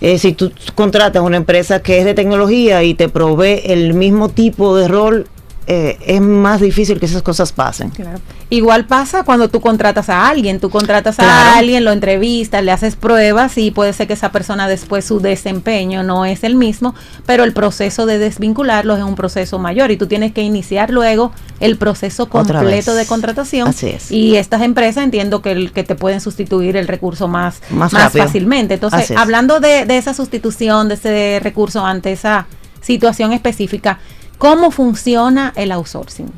Eh, 0.01 0.19
si 0.19 0.33
tú 0.33 0.51
contratas 0.75 1.23
una 1.23 1.37
empresa 1.37 1.81
que 1.81 1.99
es 1.99 2.05
de 2.05 2.13
tecnología 2.13 2.83
y 2.83 2.93
te 2.93 3.07
provee 3.07 3.61
el 3.63 3.93
mismo 3.93 4.27
tipo 4.27 4.75
de 4.75 4.87
rol, 4.89 5.27
eh, 5.67 5.97
es 6.05 6.21
más 6.21 6.59
difícil 6.61 6.99
que 6.99 7.05
esas 7.05 7.21
cosas 7.21 7.51
pasen. 7.51 7.89
Claro. 7.89 8.19
Igual 8.49 8.85
pasa 8.85 9.23
cuando 9.23 9.47
tú 9.49 9.61
contratas 9.61 10.09
a 10.09 10.27
alguien, 10.27 10.59
tú 10.59 10.69
contratas 10.69 11.19
a 11.19 11.57
alguien, 11.57 11.83
lo 11.85 11.91
entrevistas, 11.91 12.63
le 12.63 12.71
haces 12.71 12.95
pruebas 12.95 13.57
y 13.57 13.71
puede 13.71 13.93
ser 13.93 14.07
que 14.07 14.13
esa 14.13 14.31
persona 14.31 14.67
después 14.67 15.05
su 15.05 15.19
desempeño 15.19 16.03
no 16.03 16.25
es 16.25 16.43
el 16.43 16.55
mismo, 16.55 16.93
pero 17.25 17.43
el 17.45 17.53
proceso 17.53 18.05
de 18.05 18.19
desvincularlos 18.19 18.99
es 18.99 19.05
un 19.05 19.15
proceso 19.15 19.57
mayor 19.57 19.89
y 19.91 19.97
tú 19.97 20.05
tienes 20.07 20.33
que 20.33 20.41
iniciar 20.41 20.91
luego 20.91 21.31
el 21.59 21.77
proceso 21.77 22.27
completo 22.29 22.93
de 22.93 23.05
contratación. 23.05 23.67
Así 23.69 23.87
es. 23.87 24.11
Y 24.11 24.35
estas 24.35 24.61
empresas 24.61 25.03
entiendo 25.03 25.41
que, 25.41 25.51
el- 25.53 25.71
que 25.71 25.83
te 25.83 25.95
pueden 25.95 26.21
sustituir 26.21 26.77
el 26.77 26.87
recurso 26.87 27.27
más, 27.27 27.61
Más 27.71 27.91
fácilmente. 28.25 28.75
Entonces, 28.75 29.11
hablando 29.17 29.59
de, 29.59 29.85
de 29.85 29.97
esa 29.97 30.13
sustitución, 30.13 30.89
de 30.89 30.95
ese 30.95 31.39
recurso 31.41 31.83
ante 31.85 32.11
esa 32.11 32.45
situación 32.81 33.31
específica, 33.33 33.99
¿cómo 34.43 34.71
funciona 34.71 35.53
el 35.55 35.71
outsourcing? 35.71 36.29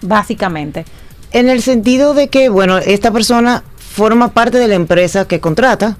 Básicamente. 0.00 0.86
En 1.32 1.50
el 1.50 1.60
sentido 1.60 2.14
de 2.14 2.28
que, 2.28 2.48
bueno, 2.48 2.78
esta 2.78 3.10
persona 3.10 3.62
forma 3.76 4.28
parte 4.32 4.56
de 4.56 4.68
la 4.68 4.74
empresa 4.74 5.26
que 5.28 5.38
contrata, 5.38 5.98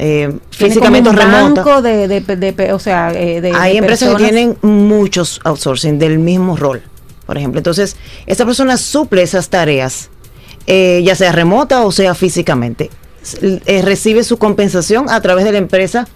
eh, 0.00 0.36
físicamente 0.50 1.08
como 1.08 1.20
un 1.20 1.26
remota. 1.30 1.62
banco 1.62 1.82
de, 1.82 2.08
de, 2.08 2.20
de- 2.20 2.52
de- 2.52 2.72
o 2.72 2.80
sea, 2.80 3.12
eh, 3.14 3.40
de, 3.40 3.52
Hay 3.54 3.76
empresas 3.76 4.08
que 4.10 4.16
tienen 4.24 4.58
muchos 4.62 5.40
outsourcing 5.44 6.00
del 6.00 6.18
mismo 6.18 6.56
rol, 6.56 6.82
por 7.26 7.38
ejemplo. 7.38 7.60
Entonces, 7.60 7.96
esta 8.26 8.44
persona 8.44 8.76
suple 8.76 9.22
esas 9.22 9.48
tareas, 9.50 10.10
eh, 10.66 11.00
ya 11.04 11.14
sea 11.14 11.30
remota 11.30 11.84
o 11.84 11.92
sea 11.92 12.14
físicamente. 12.16 12.90
Eh, 13.40 13.82
recibe 13.82 14.24
su 14.24 14.36
compensación 14.36 15.08
a 15.08 15.20
través 15.20 15.44
de 15.44 15.52
la 15.52 15.58
empresa 15.58 16.08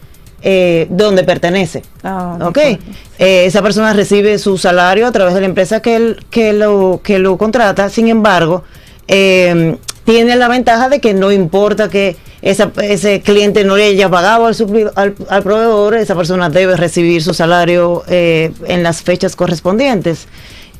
eh, 0.42 0.86
donde 0.90 1.24
pertenece. 1.24 1.82
Ah, 2.02 2.36
de 2.38 2.44
¿Ok? 2.44 2.58
acuerdo. 2.58 2.78
Eh, 3.18 3.46
esa 3.46 3.62
persona 3.62 3.92
recibe 3.92 4.38
su 4.38 4.56
salario 4.58 5.06
a 5.06 5.12
través 5.12 5.34
de 5.34 5.40
la 5.40 5.46
empresa 5.46 5.80
que, 5.82 5.96
él- 5.96 6.24
que, 6.30 6.52
lo, 6.52 7.00
que 7.02 7.18
lo 7.18 7.36
contrata. 7.36 7.88
Sin 7.90 8.08
embargo, 8.08 8.62
eh, 9.08 9.76
tiene 10.04 10.36
la 10.36 10.48
ventaja 10.48 10.88
de 10.88 11.00
que 11.00 11.14
no 11.14 11.32
importa 11.32 11.88
que 11.88 12.16
esa- 12.40 12.70
ese 12.82 13.20
cliente 13.20 13.64
no 13.64 13.76
le 13.76 13.84
haya 13.86 14.08
pagado 14.08 14.46
al, 14.46 14.54
supli- 14.54 14.90
al, 14.94 15.14
al 15.28 15.42
proveedor, 15.42 15.96
esa 15.96 16.14
persona 16.14 16.48
debe 16.48 16.76
recibir 16.76 17.22
su 17.22 17.34
salario 17.34 18.04
eh, 18.08 18.52
en 18.66 18.82
las 18.82 19.02
fechas 19.02 19.34
correspondientes. 19.34 20.28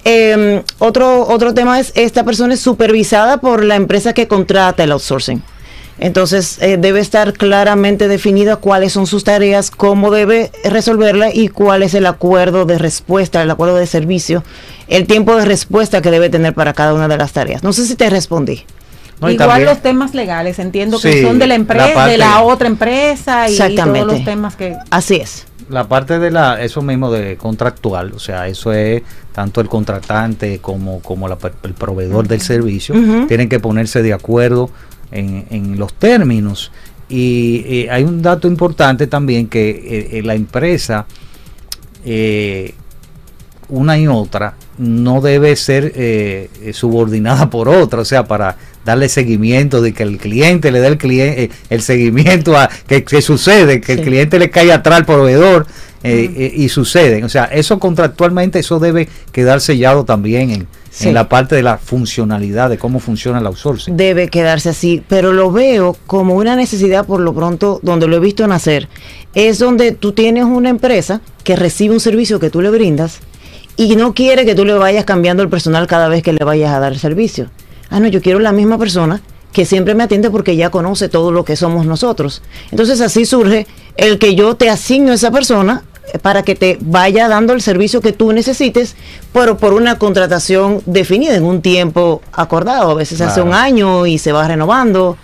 Eh, 0.05 0.63
otro, 0.79 1.27
otro 1.29 1.53
tema 1.53 1.81
es, 1.81 1.91
esta 1.97 2.23
persona 2.25 2.55
es 2.55 2.61
supervisada 2.61 3.39
por 3.39 3.65
la 3.65 3.75
empresa 3.75 4.13
que 4.13 4.29
contrata 4.29 4.85
el 4.85 4.93
outsourcing. 4.93 5.43
Entonces 6.01 6.59
eh, 6.63 6.77
debe 6.79 7.01
estar 7.01 7.33
claramente 7.33 8.07
definida 8.09 8.57
cuáles 8.57 8.93
son 8.93 9.07
sus 9.07 9.25
tareas, 9.25 9.71
cómo 9.71 10.11
debe 10.11 10.51
resolverla 10.65 11.31
y 11.35 11.49
cuál 11.49 11.83
es 11.83 11.95
el 11.95 12.07
acuerdo 12.07 12.65
de 12.67 12.79
respuesta, 12.79 13.43
el 13.43 13.51
acuerdo 13.51 13.77
de 13.77 13.87
servicio, 13.87 14.45
el 14.87 15.07
tiempo 15.07 15.35
de 15.37 15.45
respuesta 15.45 16.01
que 16.01 16.11
debe 16.11 16.31
tener 16.31 16.55
para 16.55 16.73
cada 16.73 16.95
una 16.95 17.09
de 17.09 17.17
las 17.17 17.33
tareas. 17.33 17.63
No 17.63 17.73
sé 17.73 17.85
si 17.87 17.97
te 17.97 18.09
respondí. 18.11 18.65
No, 19.21 19.29
Igual 19.29 19.49
también- 19.49 19.69
los 19.69 19.83
temas 19.83 20.15
legales, 20.15 20.61
entiendo 20.61 21.01
que 21.01 21.13
Sí, 21.13 21.23
son 21.23 21.41
de 21.41 21.47
la 21.47 21.49
la 21.49 21.55
empresa, 21.57 21.95
parte- 21.95 22.13
de 22.13 22.19
la 22.19 22.43
otra 22.43 22.69
empresa 22.69 23.49
y 23.49 23.53
Exactamente. 23.53 24.01
todos 24.01 24.13
los 24.13 24.25
temas 24.25 24.55
que... 24.55 24.77
Así 24.91 25.17
es. 25.17 25.45
La 25.69 25.89
parte 25.89 26.21
de 26.21 26.31
la, 26.31 26.63
eso 26.63 26.81
mismo 26.83 27.11
de 27.11 27.37
contractual, 27.37 28.13
o 28.15 28.21
sea, 28.21 28.47
eso 28.47 28.73
es 28.73 29.03
tanto 29.33 29.61
el 29.61 29.69
contratante 29.69 30.61
como, 30.61 31.01
como 31.01 31.27
la 31.29 31.37
el 31.65 31.75
proveedor 31.75 32.29
del 32.29 32.41
servicio, 32.41 32.95
tienen 33.27 33.49
que 33.49 33.59
ponerse 33.61 34.03
de 34.03 34.13
acuerdo 34.15 34.71
en, 35.13 35.47
en 35.51 35.79
los 35.79 35.93
términos. 35.95 36.71
Y 37.09 37.65
eh, 37.67 37.89
hay 37.91 38.05
un 38.05 38.21
dato 38.21 38.49
importante 38.49 39.07
también 39.07 39.49
que 39.49 39.71
eh, 39.71 40.09
eh, 40.19 40.23
la 40.23 40.35
empresa, 40.35 41.07
eh, 42.05 42.75
una 43.71 43.99
y 43.99 44.07
otra, 44.07 44.55
no 44.79 45.21
debe 45.21 45.57
ser 45.57 46.49
subordinada 46.73 47.51
por 47.51 47.69
otra, 47.69 48.01
o 48.01 48.05
sea, 48.05 48.25
para 48.25 48.57
darle 48.85 49.09
seguimiento 49.09 49.83
de 49.83 49.93
que 49.93 50.05
el 50.05 50.19
cliente 50.19 50.71
le 50.71 50.81
dé 50.81 50.87
el 50.87 50.97
cliente 50.97 51.51
el 51.69 51.83
seguimiento 51.83 52.57
a 52.57 52.71
que, 52.87 53.05
que 53.05 53.21
sucede, 53.21 53.81
que 53.81 53.95
el 53.95 54.03
cliente 54.03 54.39
le 54.39 54.49
cae 54.51 54.73
atrás 54.73 54.99
al 54.99 55.05
proveedor 55.05 55.67
y 56.03 56.69
sucede. 56.71 57.25
O 57.25 57.29
sea, 57.29 57.45
eso 57.47 57.79
contractualmente 57.79 58.61
eso 58.61 58.79
debe 58.79 59.09
quedar 59.33 59.61
sellado 59.61 60.05
también 60.05 60.51
en, 60.51 60.67
Sí. 60.99 61.07
en 61.09 61.15
la 61.15 61.29
parte 61.29 61.55
de 61.55 61.63
la 61.63 61.79
funcionalidad 61.79 62.69
de 62.69 62.77
cómo 62.77 62.99
funciona 62.99 63.39
el 63.39 63.47
outsourcing. 63.47 63.97
Debe 63.97 64.27
quedarse 64.27 64.71
así, 64.71 65.01
pero 65.07 65.33
lo 65.33 65.53
veo 65.53 65.97
como 66.09 66.35
una 66.35 66.57
necesidad 66.57 67.07
por 67.07 67.21
lo 67.21 67.33
pronto, 67.33 67.79
donde 67.85 68.09
lo 68.09 68.17
he 68.17 68.19
visto 68.19 68.45
nacer, 68.49 68.89
es 69.33 69.61
donde 69.61 69.93
tú 69.93 70.11
tienes 70.11 70.43
una 70.43 70.71
empresa 70.71 71.21
que 71.45 71.55
recibe 71.55 71.95
un 71.95 72.01
servicio 72.01 72.41
que 72.41 72.51
tú 72.51 72.61
le 72.61 72.71
brindas 72.71 73.21
y 73.77 73.95
no 73.95 74.13
quiere 74.13 74.45
que 74.45 74.57
tú 74.57 74.65
le 74.65 74.73
vayas 74.73 75.05
cambiando 75.05 75.45
el 75.45 75.49
personal 75.49 75.87
cada 75.87 76.09
vez 76.09 76.25
que 76.25 76.33
le 76.33 76.45
vayas 76.45 76.73
a 76.73 76.81
dar 76.81 76.93
el 76.93 76.99
servicio. 76.99 77.49
Ah, 77.91 78.01
no, 78.01 78.09
yo 78.09 78.21
quiero 78.21 78.41
la 78.41 78.51
misma 78.51 78.77
persona 78.77 79.23
que 79.53 79.65
siempre 79.67 79.95
me 79.95 80.03
atiende 80.03 80.31
porque 80.31 80.57
ya 80.57 80.71
conoce 80.71 81.09
todo 81.09 81.31
lo 81.31 81.45
que 81.45 81.55
somos 81.55 81.87
nosotros. 81.87 82.43
Entonces 82.73 83.01
así 83.01 83.25
surge 83.25 83.69
el 83.97 84.19
que 84.19 84.35
yo 84.35 84.57
te 84.57 84.69
asigno 84.69 85.13
a 85.13 85.15
esa 85.15 85.31
persona 85.31 85.85
para 86.23 86.43
que 86.43 86.55
te 86.55 86.79
vaya 86.81 87.29
dando 87.29 87.53
el 87.53 87.61
servicio 87.61 88.01
que 88.01 88.13
tú 88.13 88.33
necesites, 88.33 88.97
pero 89.33 89.57
por 89.57 89.73
una 89.75 89.99
contratación 89.99 90.81
definida 90.87 91.35
en 91.35 91.45
un 91.45 91.63
tiempo 91.63 92.23
acordado. 92.33 92.91
A 92.91 92.95
veces 92.95 93.21
hace 93.21 93.35
Claro. 93.43 93.49
un 93.51 93.55
año 93.55 94.07
y 94.07 94.19
se 94.19 94.33
va 94.33 94.47
renovando. 94.49 95.17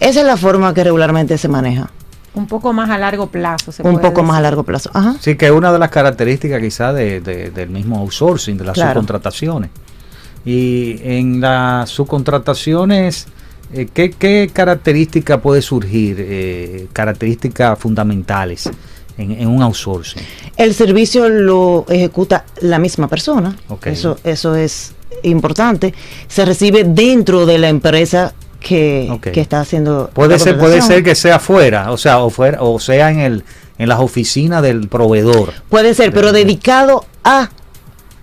Esa 0.00 0.20
es 0.20 0.26
la 0.26 0.36
forma 0.36 0.74
que 0.74 0.82
regularmente 0.84 1.38
se 1.38 1.48
maneja. 1.48 1.90
Un 2.34 2.46
poco 2.46 2.72
más 2.72 2.88
a 2.88 2.96
largo 2.98 3.26
plazo. 3.28 3.72
se 3.72 3.82
Un 3.82 3.92
puede 3.92 4.08
poco 4.08 4.22
más 4.22 4.38
a 4.38 4.40
largo 4.40 4.62
plazo. 4.62 4.90
Ajá. 4.94 5.16
Sí, 5.20 5.36
que 5.36 5.46
es 5.46 5.52
una 5.52 5.70
de 5.72 5.78
las 5.78 5.90
características 5.90 6.60
quizás 6.62 6.94
de, 6.94 7.20
de- 7.20 7.50
del 7.50 7.68
mismo 7.68 7.98
outsourcing, 7.98 8.56
de 8.56 8.64
las 8.64 8.74
Claro. 8.74 8.92
subcontrataciones. 8.92 9.70
Y 10.44 10.96
en 11.04 11.40
las 11.40 11.90
subcontrataciones, 11.90 13.26
eh, 13.72 13.86
¿qué, 13.92 14.10
qué 14.10 14.50
característica 14.52 15.38
puede 15.40 15.62
surgir? 15.62 16.16
eh, 16.18 16.88
características 16.92 17.78
fundamentales 17.78 18.70
en, 19.18 19.32
en 19.32 19.48
un 19.48 19.62
outsourcing. 19.62 20.22
El 20.56 20.74
servicio 20.74 21.28
lo 21.28 21.86
ejecuta 21.88 22.44
la 22.60 22.78
misma 22.78 23.08
persona. 23.08 23.56
Ok. 23.68 23.88
Eso, 23.88 24.18
eso 24.24 24.54
es 24.54 24.92
importante. 25.22 25.94
Se 26.28 26.44
recibe 26.44 26.84
dentro 26.84 27.46
de 27.46 27.58
la 27.58 27.68
empresa 27.68 28.34
que, 28.60 29.18
que 29.20 29.40
está 29.40 29.60
haciendo. 29.60 30.10
Puede 30.12 30.38
ser, 30.38 30.58
puede 30.58 30.82
ser 30.82 31.02
que 31.02 31.14
sea 31.14 31.38
fuera, 31.38 31.90
o 31.90 31.96
sea, 31.96 32.20
o 32.20 32.30
fuera, 32.30 32.62
o 32.62 32.78
sea 32.78 33.10
en 33.10 33.20
el 33.20 33.44
en 33.78 33.88
las 33.88 34.00
oficinas 34.00 34.62
del 34.62 34.86
proveedor, 34.86 35.52
Puede 35.68 35.94
ser, 35.94 36.12
pero 36.12 36.32
dedicado 36.32 37.04
a 37.24 37.50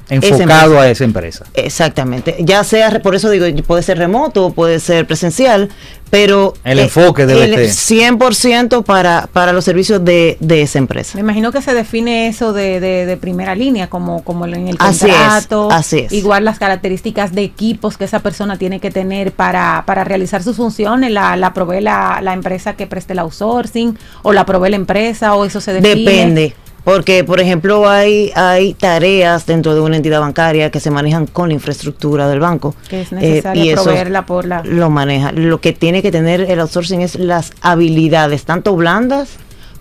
enfocado 0.09 0.79
a 0.79 0.89
esa 0.89 1.03
empresa. 1.03 1.45
Exactamente. 1.53 2.35
Ya 2.39 2.63
sea, 2.63 3.01
por 3.01 3.15
eso 3.15 3.29
digo, 3.29 3.45
puede 3.65 3.83
ser 3.83 3.97
remoto, 3.97 4.51
puede 4.51 4.79
ser 4.79 5.05
presencial, 5.05 5.69
pero 6.09 6.55
El 6.63 6.79
enfoque 6.79 7.27
debe 7.27 7.43
el 7.45 7.71
ser. 7.71 8.17
100% 8.17 8.83
para, 8.83 9.29
para 9.31 9.53
los 9.53 9.63
servicios 9.63 10.03
de, 10.03 10.37
de 10.39 10.63
esa 10.63 10.79
empresa. 10.79 11.11
Me 11.15 11.21
imagino 11.21 11.51
que 11.51 11.61
se 11.61 11.73
define 11.75 12.27
eso 12.27 12.51
de, 12.51 12.79
de- 12.79 13.05
de 13.05 13.17
primera 13.17 13.53
línea, 13.53 13.87
como, 13.89 14.23
como 14.23 14.45
en 14.47 14.67
el 14.67 14.75
Así 14.79 15.05
es, 15.05 15.11
contrato. 15.15 15.71
así 15.71 15.99
es. 15.99 16.11
Igual 16.11 16.45
las 16.45 16.57
características 16.57 17.33
de 17.35 17.43
equipos 17.43 17.97
que 17.97 18.05
esa 18.05 18.19
persona 18.21 18.57
tiene 18.57 18.79
que 18.79 18.89
tener 18.89 19.31
para, 19.33 19.83
para 19.85 20.03
realizar 20.03 20.41
sus 20.41 20.55
funciones. 20.57 21.11
La, 21.11 21.35
la 21.35 21.53
provee 21.53 21.81
la, 21.81 22.19
la 22.23 22.33
empresa 22.33 22.73
que 22.73 22.87
preste 22.87 23.13
el 23.13 23.19
outsourcing, 23.19 23.97
o 24.23 24.33
la 24.33 24.45
provee 24.47 24.71
la 24.71 24.75
empresa, 24.77 25.35
o 25.35 25.45
eso 25.45 25.61
se 25.61 25.73
define. 25.73 25.95
Depende. 26.11 26.55
Porque, 26.83 27.23
por 27.23 27.39
ejemplo, 27.39 27.87
hay, 27.89 28.31
hay 28.35 28.73
tareas 28.73 29.45
dentro 29.45 29.75
de 29.75 29.81
una 29.81 29.97
entidad 29.97 30.21
bancaria 30.21 30.71
que 30.71 30.79
se 30.79 30.89
manejan 30.91 31.27
con 31.27 31.49
la 31.49 31.53
infraestructura 31.53 32.27
del 32.27 32.39
banco. 32.39 32.73
Que 32.89 33.01
es 33.01 33.11
eh, 33.11 33.15
necesario 33.15 33.63
y 33.65 33.69
eso 33.69 33.83
proveerla 33.83 34.25
por 34.25 34.45
la. 34.45 34.63
Lo 34.63 34.89
maneja. 34.89 35.31
Lo 35.31 35.59
que 35.61 35.73
tiene 35.73 36.01
que 36.01 36.11
tener 36.11 36.41
el 36.41 36.59
outsourcing 36.59 37.01
es 37.01 37.15
las 37.15 37.51
habilidades, 37.61 38.43
tanto 38.45 38.75
blandas 38.75 39.29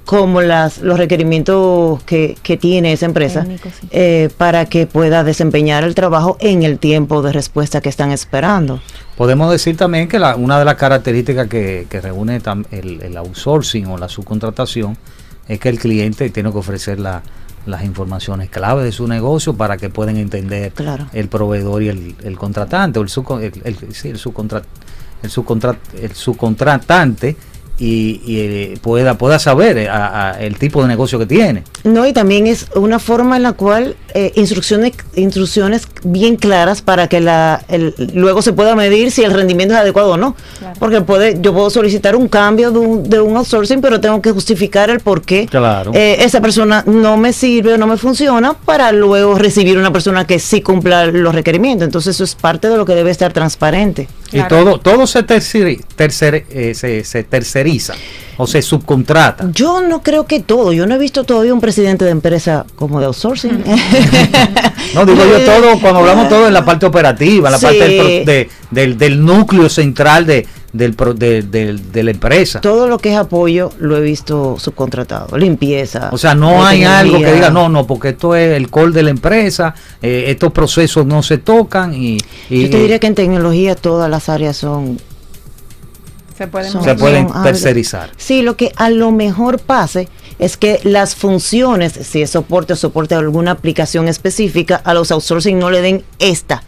como 0.05 0.41
las 0.41 0.79
los 0.79 0.97
requerimientos 0.99 2.03
que, 2.05 2.35
que 2.43 2.57
tiene 2.57 2.95
esa 2.95 3.05
empresa 3.05 3.45
sí. 3.45 3.89
eh, 3.91 4.31
para 4.39 4.65
que 4.65 4.87
pueda 4.87 5.23
desempeñar 5.23 5.85
el 5.85 5.95
trabajo 5.95 6.39
en 6.41 6.63
el 6.63 6.79
tiempo 6.79 7.21
de 7.21 7.31
respuesta 7.33 7.83
que 7.83 7.91
están 7.91 8.11
esperando. 8.11 8.81
Podemos 9.19 9.51
decir 9.51 9.77
también 9.77 10.09
que 10.09 10.19
la- 10.19 10.35
una 10.37 10.59
de 10.59 10.65
las 10.65 10.77
características 10.77 11.49
que, 11.49 11.87
que 11.91 12.01
reúne 12.01 12.41
tam- 12.43 12.65
el, 12.71 13.03
el 13.03 13.17
outsourcing 13.19 13.85
o 13.87 13.99
la 13.99 14.09
subcontratación 14.09 14.97
es 15.49 15.59
que 15.59 15.69
el 15.69 15.79
cliente 15.79 16.31
tiene 16.31 16.53
que 16.53 16.59
ofrecer 16.59 17.01
la- 17.01 17.23
las 17.67 17.85
informaciones 17.85 18.49
clave 18.51 18.85
de 18.85 18.93
su 18.93 19.07
negocio 19.09 19.55
para 19.55 19.77
que 19.77 19.91
puedan 19.91 20.17
entender 20.17 20.73
Claro. 20.73 21.07
el 21.13 21.29
proveedor 21.29 21.83
y 21.83 21.89
el, 21.89 22.15
el 22.23 22.39
contratante 22.39 22.99
o 22.99 23.03
el, 23.03 23.09
subcon- 23.09 23.41
el, 23.43 23.53
el- 23.65 23.77
el 26.01 26.15
subcontratante 26.15 27.37
y, 27.79 28.21
y, 28.27 28.41
eh, 28.41 28.79
pueda, 28.83 29.17
pueda 29.19 29.39
saber 29.39 29.79
eh, 29.79 29.89
a- 29.89 30.31
a 30.33 30.41
el 30.41 30.57
tipo 30.57 30.83
de 30.83 30.89
negocio 30.89 31.19
que 31.19 31.27
tiene. 31.27 31.63
No, 31.85 32.07
y 32.07 32.13
también 32.13 32.47
es 32.47 32.67
una 32.75 32.99
forma 32.99 33.37
en 33.37 33.45
la 33.45 33.53
cual 33.53 33.95
eh, 34.15 34.33
instrucciones, 34.35 34.93
instrucciones 35.15 35.87
bien 36.03 36.37
claras 36.37 36.83
para 36.83 37.09
que 37.09 37.21
la, 37.21 37.63
el- 37.69 37.95
luego 38.15 38.43
se 38.43 38.53
pueda 38.53 38.75
medir 38.75 39.11
si 39.11 39.23
el 39.23 39.33
rendimiento 39.33 39.75
es 39.75 39.81
adecuado 39.81 40.13
o 40.13 40.17
no. 40.17 40.35
Claro. 40.59 40.75
Porque 40.79 41.01
puede, 41.03 41.39
yo 41.41 41.53
puedo 41.53 41.71
solicitar 41.71 42.17
un 42.17 42.27
cambio 42.29 42.71
de 42.73 42.79
un, 42.79 43.09
de 43.09 43.21
un 43.21 43.37
outsourcing, 43.37 43.81
pero 43.81 44.01
tengo 44.01 44.21
que 44.23 44.33
justificar 44.33 44.91
el 44.91 45.01
por 45.01 45.23
qué 45.23 45.47
Claro. 45.47 45.93
eh, 45.95 46.17
esa 46.21 46.41
persona 46.41 46.83
no 46.87 47.17
me 47.17 47.33
sirve 47.33 47.75
o 47.75 47.79
no 47.79 47.87
me 47.87 47.97
funciona 47.97 48.55
para 48.55 48.91
luego 48.93 49.37
recibir 49.37 49.79
una 49.79 49.93
persona 49.93 50.27
que 50.27 50.39
sí 50.39 50.63
cumpla 50.63 51.07
los 51.07 51.35
requerimientos. 51.35 51.85
Entonces 51.87 52.17
eso 52.17 52.25
es 52.25 52.35
parte 52.35 52.69
de 52.69 52.77
lo 52.77 52.85
que 52.85 52.95
debe 52.95 53.11
estar 53.11 53.33
transparente. 53.33 54.09
Y 54.33 54.43
todo, 54.43 54.79
todo 54.79 55.07
se, 55.07 55.25
terceri- 55.27 55.83
tercer- 55.97 56.45
eh, 56.51 56.75
se, 56.75 57.03
se 57.05 57.23
terceriza 57.25 57.95
o 58.37 58.47
se 58.47 58.61
subcontrata. 58.63 59.49
Yo 59.53 59.81
no 59.83 60.03
creo 60.03 60.27
que 60.27 60.41
todo. 60.41 60.73
Yo 60.73 60.87
no 60.87 60.95
he 60.95 60.99
visto 60.99 61.25
todavía 61.25 61.55
un 61.55 61.61
presidente 61.61 62.05
de 62.05 62.11
empresa 62.11 62.67
como 62.77 63.01
de 63.01 63.07
outsourcing. 63.07 63.65
No, 64.95 65.05
digo 65.05 65.19
yo 65.23 65.45
todo, 65.45 65.79
cuando 65.81 66.01
hablamos 66.01 66.29
todo 66.31 66.47
en 66.47 66.55
la 66.55 66.65
parte 66.65 66.87
operativa, 66.87 67.49
en 67.49 67.53
la 67.53 67.59
Sí. 67.59 67.65
parte 67.67 67.79
del, 67.89 67.97
pro- 67.99 68.07
de- 68.33 68.51
del, 68.71 68.97
del 68.99 69.25
núcleo 69.25 69.69
central 69.69 70.25
de, 70.25 70.47
del, 70.73 70.95
pro- 70.95 71.15
de, 71.15 71.43
del- 71.43 71.91
de 71.93 72.03
la 72.03 72.11
empresa. 72.11 72.61
Todo 72.61 72.87
lo 72.89 72.99
que 72.99 73.11
es 73.13 73.17
apoyo 73.17 73.71
lo 73.79 73.97
he 73.97 74.01
visto 74.01 74.57
subcontratado. 74.59 75.37
Limpieza. 75.39 76.11
O 76.13 76.19
sea, 76.19 76.35
no 76.35 76.65
hay 76.65 76.85
algo 76.85 77.19
que 77.19 77.33
diga, 77.33 77.51
no, 77.51 77.69
no, 77.69 77.87
porque 77.87 78.11
esto 78.11 78.35
es 78.37 78.57
el 78.57 78.71
core 78.71 78.93
de 78.93 79.03
la 79.03 79.11
empresa, 79.11 79.75
eh, 80.03 80.25
estos 80.29 80.53
procesos 80.53 81.07
no 81.07 81.23
se 81.23 81.39
tocan 81.39 81.95
y, 81.95 82.19
y- 82.51 82.63
Yo 82.65 82.71
te 82.71 82.79
diría 82.81 82.99
que 82.99 83.07
en 83.07 83.15
tecnología 83.15 83.75
todas 83.75 84.11
las 84.11 84.29
áreas 84.29 84.57
son... 84.57 84.99
Se 86.37 86.47
pueden 86.47 86.71
son- 86.71 86.85
se 86.85 86.95
pueden 86.95 87.29
son- 87.29 87.43
tercerizar. 87.43 88.11
Sí, 88.17 88.43
lo 88.43 88.57
que 88.57 88.73
a 88.77 88.91
lo 88.91 89.11
mejor 89.11 89.59
pase 89.59 90.09
es 90.39 90.57
que 90.57 90.79
las 90.85 91.17
funciones, 91.17 91.95
si 91.95 92.23
es 92.23 92.31
soporte 92.31 92.75
o 92.75 92.77
soporte 92.77 93.17
a 93.17 93.19
alguna 93.19 93.51
aplicación 93.53 94.07
específica, 94.07 94.77
a 94.85 94.95
los 94.95 95.11
outsourcing 95.11 95.59
no 95.59 95.71
le 95.71 95.81
den 95.83 96.05
esta. 96.21 96.63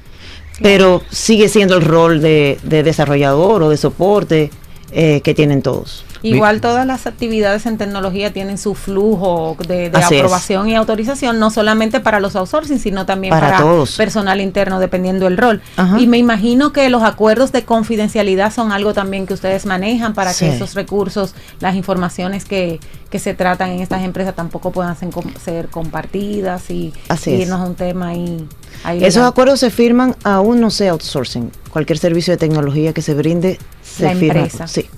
Pero 0.62 1.02
sigue 1.10 1.48
siendo 1.48 1.76
el 1.76 1.82
rol 1.82 2.20
de, 2.20 2.58
de 2.62 2.82
desarrollador 2.82 3.62
o 3.62 3.70
de 3.70 3.76
soporte 3.76 4.50
eh, 4.92 5.20
que 5.22 5.34
tienen 5.34 5.62
todos. 5.62 6.04
Igual 6.22 6.60
todas 6.60 6.86
las 6.86 7.06
actividades 7.06 7.66
en 7.66 7.78
tecnología 7.78 8.32
tienen 8.32 8.58
su 8.58 8.74
flujo 8.74 9.56
de, 9.66 9.90
de 9.90 9.98
Así 9.98 10.14
es. 10.16 10.20
aprobación 10.20 10.68
y 10.68 10.74
autorización, 10.76 11.38
no 11.38 11.50
solamente 11.50 12.00
para 12.00 12.20
los 12.20 12.36
outsourcing, 12.36 12.78
sino 12.78 13.06
también 13.06 13.30
Para 13.30 13.50
para, 13.52 13.58
todos. 13.62 13.96
personal 13.96 14.40
interno, 14.40 14.80
dependiendo 14.80 15.24
del 15.26 15.36
rol. 15.38 15.62
Ajá. 15.76 15.98
Y 15.98 16.06
me 16.06 16.18
imagino 16.18 16.72
que 16.72 16.88
los 16.90 17.02
acuerdos 17.02 17.52
de 17.52 17.64
confidencialidad 17.64 18.52
son 18.52 18.72
algo 18.72 18.92
también 18.94 19.26
que 19.26 19.34
ustedes 19.34 19.64
manejan 19.66 20.14
para 20.14 20.32
Sí. 20.32 20.44
que 20.46 20.56
esos 20.56 20.74
recursos, 20.74 21.34
las 21.60 21.74
informaciones 21.74 22.44
que, 22.44 22.80
que 23.10 23.18
se 23.18 23.34
tratan 23.34 23.70
en 23.70 23.80
estas 23.80 24.02
empresas 24.02 24.34
tampoco 24.34 24.70
puedan 24.72 24.96
ser, 24.96 25.10
com- 25.10 25.32
ser 25.42 25.68
compartidas 25.68 26.70
y, 26.70 26.92
Así 27.08 27.30
y 27.30 27.34
es. 27.34 27.40
irnos 27.42 27.60
a 27.60 27.64
un 27.64 27.74
tema 27.74 28.08
ahí. 28.08 28.46
ahí 28.84 28.98
Esos 28.98 29.16
legal. 29.16 29.28
acuerdos 29.30 29.60
se 29.60 29.70
firman 29.70 30.14
aún 30.24 30.60
no 30.60 30.70
sea 30.70 30.92
outsourcing. 30.92 31.50
Cualquier 31.70 31.98
servicio 31.98 32.32
de 32.32 32.36
tecnología 32.38 32.92
que 32.92 33.02
se 33.02 33.14
brinde 33.14 33.58
se 33.82 34.04
La 34.04 34.14
firma. 34.14 34.40
empresa. 34.40 34.66
Sí. 34.66 34.88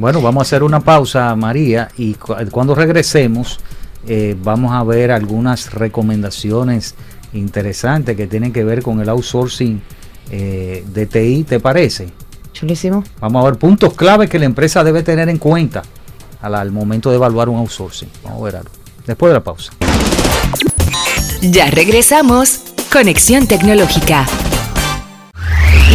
Bueno, 0.00 0.22
vamos 0.22 0.40
a 0.40 0.42
hacer 0.42 0.62
una 0.62 0.80
pausa, 0.80 1.36
María, 1.36 1.90
y 1.98 2.14
cu- 2.14 2.34
cuando 2.50 2.74
regresemos 2.74 3.60
eh, 4.08 4.34
vamos 4.42 4.72
a 4.72 4.82
ver 4.82 5.10
algunas 5.10 5.74
recomendaciones 5.74 6.94
interesantes 7.34 8.16
que 8.16 8.26
tienen 8.26 8.50
que 8.50 8.64
ver 8.64 8.82
con 8.82 9.00
el 9.00 9.10
outsourcing 9.10 9.82
eh, 10.30 10.84
de 10.90 11.04
TI, 11.06 11.44
¿te 11.44 11.60
parece? 11.60 12.08
Chulísimo. 12.54 13.04
Vamos 13.20 13.42
a 13.44 13.50
ver 13.50 13.58
puntos 13.58 13.92
clave 13.92 14.26
que 14.26 14.38
la 14.38 14.46
empresa 14.46 14.82
debe 14.82 15.02
tener 15.02 15.28
en 15.28 15.36
cuenta 15.36 15.82
al, 16.40 16.54
al 16.54 16.72
momento 16.72 17.10
de 17.10 17.16
evaluar 17.16 17.50
un 17.50 17.58
outsourcing. 17.58 18.08
Vamos 18.24 18.40
a 18.40 18.44
ver 18.46 18.56
algo. 18.56 18.70
Después 19.06 19.30
de 19.30 19.34
la 19.34 19.44
pausa. 19.44 19.70
Ya 21.42 21.70
regresamos. 21.70 22.62
Conexión 22.90 23.46
Tecnológica. 23.46 24.24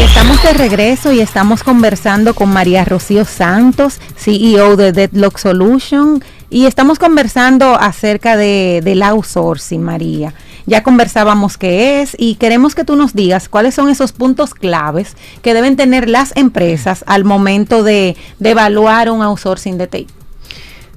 Estamos 0.06 0.42
de 0.44 0.54
regreso 0.54 1.12
y 1.12 1.20
estamos 1.20 1.64
conversando 1.64 2.36
con 2.36 2.50
María 2.50 2.86
Rocío 2.86 3.26
Santos, 3.26 4.00
CEO 4.16 4.76
de 4.78 4.92
Deadlock 4.92 5.40
Solution, 5.40 6.24
y 6.52 6.68
estamos 6.68 7.00
conversando 7.00 7.74
acerca 7.74 8.38
de, 8.38 8.82
del 8.84 9.02
outsourcing, 9.02 9.82
María. 9.82 10.34
Ya 10.68 10.84
conversábamos 10.84 11.58
qué 11.58 12.02
es 12.02 12.16
y 12.20 12.36
queremos 12.36 12.76
que 12.76 12.86
tú 12.86 12.96
nos 12.96 13.14
digas 13.14 13.50
cuáles 13.50 13.74
son 13.74 13.90
esos 13.90 14.12
puntos 14.12 14.54
claves 14.54 15.18
que 15.42 15.56
deben 15.56 15.76
tener 15.76 16.08
las 16.08 16.38
empresas 16.38 17.04
al 17.08 17.24
momento 17.24 17.84
de, 17.84 18.16
de 18.40 18.52
evaluar 18.52 19.10
un 19.10 19.24
outsourcing 19.24 19.80
de 19.80 19.88
TI. 19.88 20.08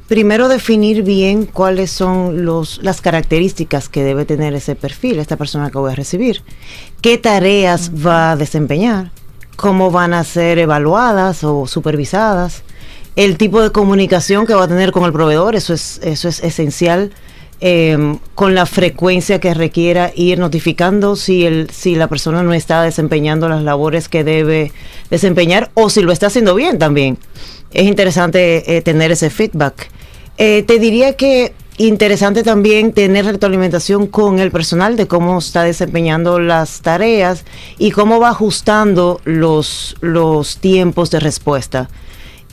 Primero 0.09 0.49
definir 0.49 1.03
bien 1.03 1.45
cuáles 1.45 1.91
son 1.91 2.47
los, 2.47 2.81
las 2.83 3.03
características 3.03 3.91
que 3.91 4.03
debe 4.03 4.25
tener 4.25 4.55
ese 4.55 4.75
perfil, 4.75 5.19
esta 5.19 5.37
persona 5.37 5.71
que 5.71 5.77
voy 5.77 5.93
a 5.93 5.95
recibir. 5.95 6.43
¿Qué 7.03 7.19
tareas 7.19 7.93
va 7.95 8.33
a 8.33 8.37
desempeñar? 8.37 9.13
¿Cómo 9.57 9.91
van 9.91 10.15
a 10.15 10.25
ser 10.25 10.59
evaluadas 10.59 11.45
o 11.45 11.67
supervisadas? 11.67 12.63
El 13.17 13.37
tipo 13.37 13.61
de 13.61 13.71
comunicación 13.71 14.47
que 14.47 14.55
va 14.55 14.65
a 14.65 14.69
tener 14.69 14.93
con 14.93 15.05
el 15.05 15.13
proveedor, 15.13 15.55
eso 15.55 15.75
es, 15.75 16.01
eso 16.03 16.29
es 16.29 16.43
esencial. 16.43 17.13
eh, 17.61 18.17
con 18.35 18.55
la 18.55 18.67
frecuencia 18.67 19.41
que 19.41 19.53
requiera 19.55 20.13
ir 20.15 20.39
notificando 20.39 21.17
si, 21.17 21.45
el, 21.45 21.71
si 21.71 21.97
la 21.97 22.07
persona 22.07 22.43
no 22.43 22.55
está 22.55 22.83
desempeñando 22.83 23.49
las 23.49 23.63
labores 23.63 24.09
que 24.09 24.25
debe 24.25 24.73
desempeñar 25.11 25.71
o 25.75 25.91
si 25.91 26.03
lo 26.03 26.13
está 26.13 26.29
haciendo 26.29 26.55
bien 26.55 26.79
también. 26.79 27.19
Es 27.73 27.87
interesante 27.87 28.77
eh, 28.77 28.83
tener 28.83 29.11
ese 29.11 29.31
feedback. 29.31 29.91
Eh, 30.39 30.63
te 30.63 30.79
diría 30.79 31.15
que 31.15 31.53
interesante 31.79 32.45
también 32.45 32.93
tener 32.93 33.25
retroalimentación 33.25 34.07
con 34.07 34.39
el 34.39 34.53
personal 34.53 34.97
de 34.97 35.09
cómo 35.09 35.39
está 35.39 35.65
desempeñando 35.65 36.39
las 36.39 36.81
tareas 36.81 37.45
y 37.77 37.91
cómo 37.91 38.21
va 38.21 38.31
ajustando 38.31 39.21
los, 39.25 39.97
los 40.01 40.59
tiempos 40.59 41.11
de 41.11 41.21
respuesta. 41.21 41.89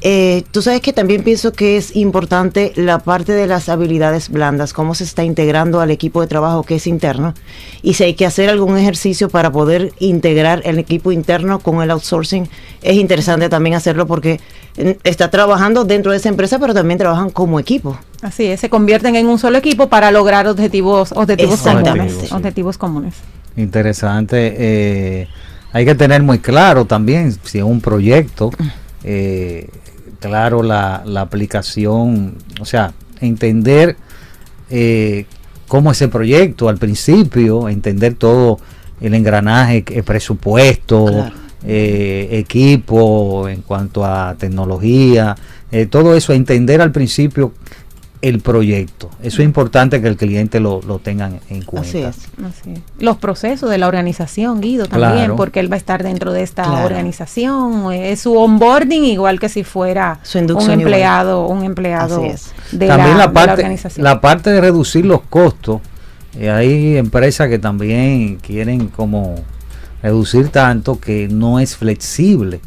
Eh, 0.08 0.44
tú 0.52 0.62
sabes 0.62 0.82
que 0.82 0.94
también 0.94 1.24
pienso 1.24 1.52
que 1.52 1.78
es 1.78 1.96
importante 1.96 2.74
la 2.76 3.00
parte 3.00 3.32
de 3.32 3.48
las 3.48 3.70
habilidades 3.70 4.30
blandas, 4.30 4.72
cómo 4.72 4.94
se 4.94 5.04
está 5.04 5.24
integrando 5.24 5.82
al 5.82 5.90
equipo 5.90 6.22
de 6.22 6.28
trabajo 6.28 6.62
que 6.62 6.76
es 6.76 6.86
interno 6.86 7.34
y 7.82 7.96
si 7.96 8.04
hay 8.04 8.14
que 8.14 8.28
hacer 8.28 8.52
algún 8.52 8.78
ejercicio 8.78 9.30
para 9.30 9.52
poder 9.52 9.94
integrar 9.98 10.62
el 10.64 10.78
equipo 10.78 11.12
interno 11.12 11.58
con 11.58 11.82
el 11.82 11.90
outsourcing, 11.90 12.48
es 12.84 12.98
interesante 12.98 13.50
también 13.50 13.76
hacerlo 13.76 14.06
porque 14.06 14.40
eh, 14.78 15.00
está 15.04 15.32
trabajando 15.32 15.86
dentro 15.86 16.12
de 16.12 16.18
esa 16.18 16.30
empresa, 16.30 16.60
pero 16.60 16.76
también 16.76 17.00
trabajan 17.00 17.32
como 17.32 17.60
equipo. 17.60 17.98
Así 18.22 18.46
es, 18.46 18.60
se 18.60 18.70
convierten 18.70 19.16
en 19.16 19.26
un 19.26 19.40
solo 19.40 19.58
equipo 19.58 19.90
para 19.90 20.12
lograr 20.12 20.48
objetivos, 20.48 21.14
objetivos 21.14 21.56
Exactamente. 21.56 22.14
comunes. 22.14 22.32
Objetivos 22.32 22.78
comunes. 22.78 23.16
Interesante. 23.58 24.54
eh, 24.56 25.28
hay 25.74 25.84
que 25.84 25.96
tener 25.96 26.22
muy 26.22 26.38
claro 26.38 26.86
también, 26.86 27.36
si 27.44 27.58
es 27.58 27.64
un 27.64 27.82
proyecto, 27.82 28.52
eh, 29.04 29.68
claro 30.26 30.64
la, 30.64 31.02
la 31.06 31.22
aplicación, 31.22 32.36
o 32.60 32.66
sea, 32.66 32.94
entender 33.22 33.96
eh, 34.70 35.26
cómo 35.68 35.92
ese 35.92 36.08
proyecto 36.08 36.70
al 36.70 36.78
principio, 36.78 37.70
entender 37.70 38.16
todo 38.16 38.60
el 39.02 39.14
engranaje, 39.14 39.84
el 39.92 40.04
presupuesto, 40.04 41.06
Claro. 41.06 41.36
eh, 41.66 42.28
equipo 42.32 43.48
en 43.50 43.62
cuanto 43.62 44.06
a 44.06 44.36
tecnología, 44.38 45.36
eh, 45.72 45.86
todo 45.88 46.16
eso, 46.16 46.32
entender 46.34 46.82
al 46.82 46.92
principio 46.92 47.54
el 48.28 48.40
proyecto. 48.42 49.10
Eso 49.22 49.42
es 49.42 49.46
importante 49.46 50.02
que 50.02 50.08
el 50.08 50.18
cliente 50.18 50.60
lo, 50.60 50.82
lo 50.82 51.00
tenga 51.00 51.32
en 51.50 51.62
cuenta. 51.64 51.88
Así 51.90 52.00
es. 52.00 52.18
Así 52.44 52.72
es. 52.74 52.80
Los 53.00 53.18
procesos 53.18 53.70
de 53.70 53.78
la 53.78 53.88
organización, 53.88 54.62
Guido, 54.62 54.88
también, 54.88 55.12
Claro. 55.14 55.36
porque 55.36 55.60
él 55.60 55.72
va 55.72 55.76
a 55.76 55.78
estar 55.78 56.02
dentro 56.04 56.32
de 56.34 56.42
esta 56.44 56.64
Claro. 56.64 56.86
organización. 56.86 57.92
Es 57.94 58.22
su 58.22 58.36
onboarding 58.38 59.04
igual 59.06 59.40
que 59.40 59.50
si 59.50 59.64
fuera 59.64 60.20
Su 60.24 60.40
un 60.40 60.50
igual. 60.50 60.70
empleado, 60.72 61.48
un 61.48 61.64
empleado 61.64 62.22
de, 62.72 62.88
también 62.88 63.18
la, 63.18 63.18
la, 63.18 63.28
de 63.28 63.34
parte, 63.34 63.48
la 63.48 63.54
organización. 63.54 64.04
la 64.04 64.22
parte 64.22 64.50
de 64.52 64.62
reducir 64.62 65.06
los 65.06 65.22
costos. 65.22 65.82
eh, 66.38 66.50
hay 66.50 66.98
empresas 66.98 67.48
que 67.48 67.60
también 67.60 68.38
quieren 68.38 68.88
como 68.90 69.36
reducir 70.04 70.50
tanto 70.50 71.00
que 71.00 71.28
no 71.30 71.60
es 71.60 71.76
flexible. 71.78 72.60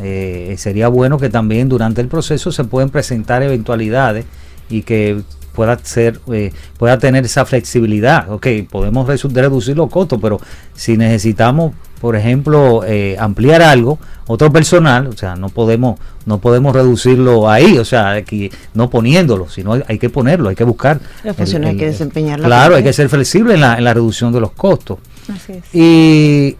Eh, 0.00 0.54
sería 0.58 0.88
bueno 0.88 1.18
que 1.18 1.28
también 1.28 1.68
durante 1.68 2.00
el 2.00 2.06
proceso 2.08 2.52
se 2.52 2.62
pueden 2.64 2.90
presentar 2.90 3.42
eventualidades 3.42 4.26
y 4.68 4.82
que 4.82 5.22
pueda 5.54 5.76
ser 5.82 6.20
eh, 6.32 6.52
pueda 6.78 6.98
tener 6.98 7.24
esa 7.24 7.44
flexibilidad. 7.44 8.30
Ok 8.30 8.46
podemos 8.70 9.08
reducir 9.08 9.76
los 9.76 9.90
costos 9.90 10.18
pero 10.22 10.40
si 10.74 10.96
necesitamos 10.96 11.74
por 12.00 12.14
ejemplo 12.14 12.84
eh, 12.86 13.16
ampliar 13.18 13.60
algo 13.62 13.98
otro 14.28 14.52
personal 14.52 15.08
o 15.08 15.16
sea 15.16 15.34
no 15.34 15.48
podemos 15.48 15.98
no 16.26 16.38
podemos 16.38 16.72
reducirlo 16.74 17.50
ahí 17.50 17.76
o 17.76 17.84
sea 17.84 18.12
aquí 18.12 18.50
no 18.74 18.88
poniéndolo 18.88 19.48
sino 19.48 19.72
hay, 19.72 19.82
hay 19.88 19.98
que 19.98 20.08
ponerlo 20.08 20.48
hay 20.48 20.54
que 20.54 20.62
buscar 20.62 21.00
Las 21.24 21.34
funciones 21.34 21.70
hay 21.70 21.76
que 21.76 21.86
desempeñarlas 21.86 22.46
claro 22.46 22.76
hay 22.76 22.84
que 22.84 22.92
ser 22.92 23.08
flexible 23.08 23.54
en 23.54 23.62
la, 23.62 23.76
en 23.76 23.82
la 23.82 23.94
reducción 23.94 24.32
de 24.32 24.40
los 24.40 24.52
costos. 24.52 24.98
Así 25.28 25.54
es. 25.54 25.74
y 25.74 26.56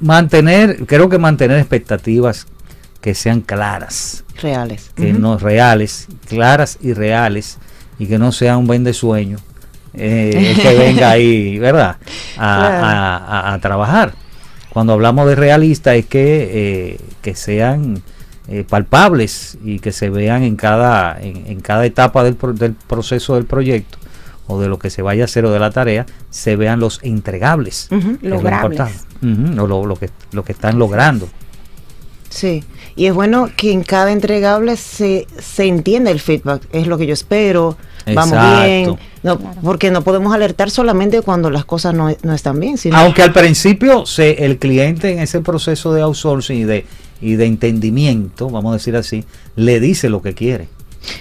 mantener 0.00 0.84
creo 0.86 1.08
que 1.08 1.18
mantener 1.18 1.58
expectativas 1.58 2.46
que 3.02 3.14
sean 3.14 3.42
claras 3.42 4.24
Reales. 4.40 4.90
que 4.96 5.12
no 5.12 5.36
reales, 5.38 6.06
claras 6.28 6.78
y 6.80 6.94
reales, 6.94 7.58
y 7.98 8.06
que 8.06 8.18
no 8.18 8.32
sea 8.32 8.56
un 8.56 8.66
vende 8.66 8.94
sueño 8.94 9.36
eh, 9.94 10.56
que 10.62 10.74
venga 10.78 11.10
ahí, 11.10 11.58
¿verdad? 11.58 11.96
A, 12.38 12.56
Claro. 12.58 12.86
a- 12.86 13.16
a- 13.50 13.52
a 13.54 13.58
trabajar. 13.60 14.14
Cuando 14.70 14.94
hablamos 14.94 15.26
de 15.28 15.34
realista 15.34 15.94
es 15.94 16.06
que, 16.06 16.48
eh, 16.94 17.00
que 17.20 17.34
sean 17.34 18.02
eh, 18.48 18.64
palpables 18.68 19.58
y 19.62 19.78
que 19.80 19.92
se 19.92 20.08
vean 20.08 20.42
en 20.44 20.56
cada, 20.56 21.20
en, 21.20 21.44
en 21.46 21.60
cada 21.60 21.84
etapa 21.84 22.24
del, 22.24 22.36
pro- 22.36 22.54
del 22.54 22.72
proceso 22.72 23.34
del 23.34 23.44
proyecto 23.44 23.98
o 24.46 24.60
de 24.60 24.68
lo 24.68 24.78
que 24.78 24.88
se 24.90 25.02
vaya 25.02 25.22
a 25.22 25.26
hacer 25.26 25.44
o 25.44 25.50
de 25.52 25.58
la 25.60 25.70
tarea, 25.70 26.06
se 26.30 26.56
vean 26.56 26.80
los 26.80 26.98
entregables. 27.02 27.86
Que 27.90 27.96
es 27.98 28.04
lo 28.22 28.36
importante. 28.36 28.92
Lo, 29.20 29.86
lo 29.86 29.96
que, 29.96 30.08
lo 30.32 30.42
que 30.44 30.52
están 30.52 30.78
logrando. 30.78 31.28
Sí, 32.28 32.64
y 32.96 33.06
es 33.06 33.14
bueno 33.14 33.50
que 33.56 33.72
en 33.72 33.82
cada 33.82 34.12
entregable 34.12 34.76
se, 34.76 35.26
se 35.38 35.66
entienda 35.66 36.10
el 36.10 36.20
feedback, 36.20 36.62
es 36.72 36.86
lo 36.86 36.98
que 36.98 37.06
yo 37.06 37.14
espero, 37.14 37.76
vamos 38.14 38.38
bien, 38.64 38.96
no, 39.22 39.38
porque 39.38 39.90
no 39.90 40.02
podemos 40.02 40.34
alertar 40.34 40.70
solamente 40.70 41.22
cuando 41.22 41.50
las 41.50 41.64
cosas 41.64 41.94
no, 41.94 42.14
no 42.22 42.34
están 42.34 42.58
bien, 42.58 42.76
sino 42.78 42.96
Aunque 42.96 43.22
al 43.22 43.32
principio 43.32 44.06
se, 44.06 44.44
el 44.44 44.58
cliente 44.58 45.12
en 45.12 45.20
ese 45.20 45.40
proceso 45.40 45.92
de 45.92 46.02
outsourcing 46.02 46.58
y 46.58 46.64
de, 46.64 46.86
y 47.20 47.36
de 47.36 47.46
entendimiento, 47.46 48.50
vamos 48.50 48.70
a 48.70 48.74
decir 48.74 48.96
así, 48.96 49.24
le 49.56 49.80
dice 49.80 50.08
lo 50.08 50.22
que 50.22 50.34
quiere. 50.34 50.68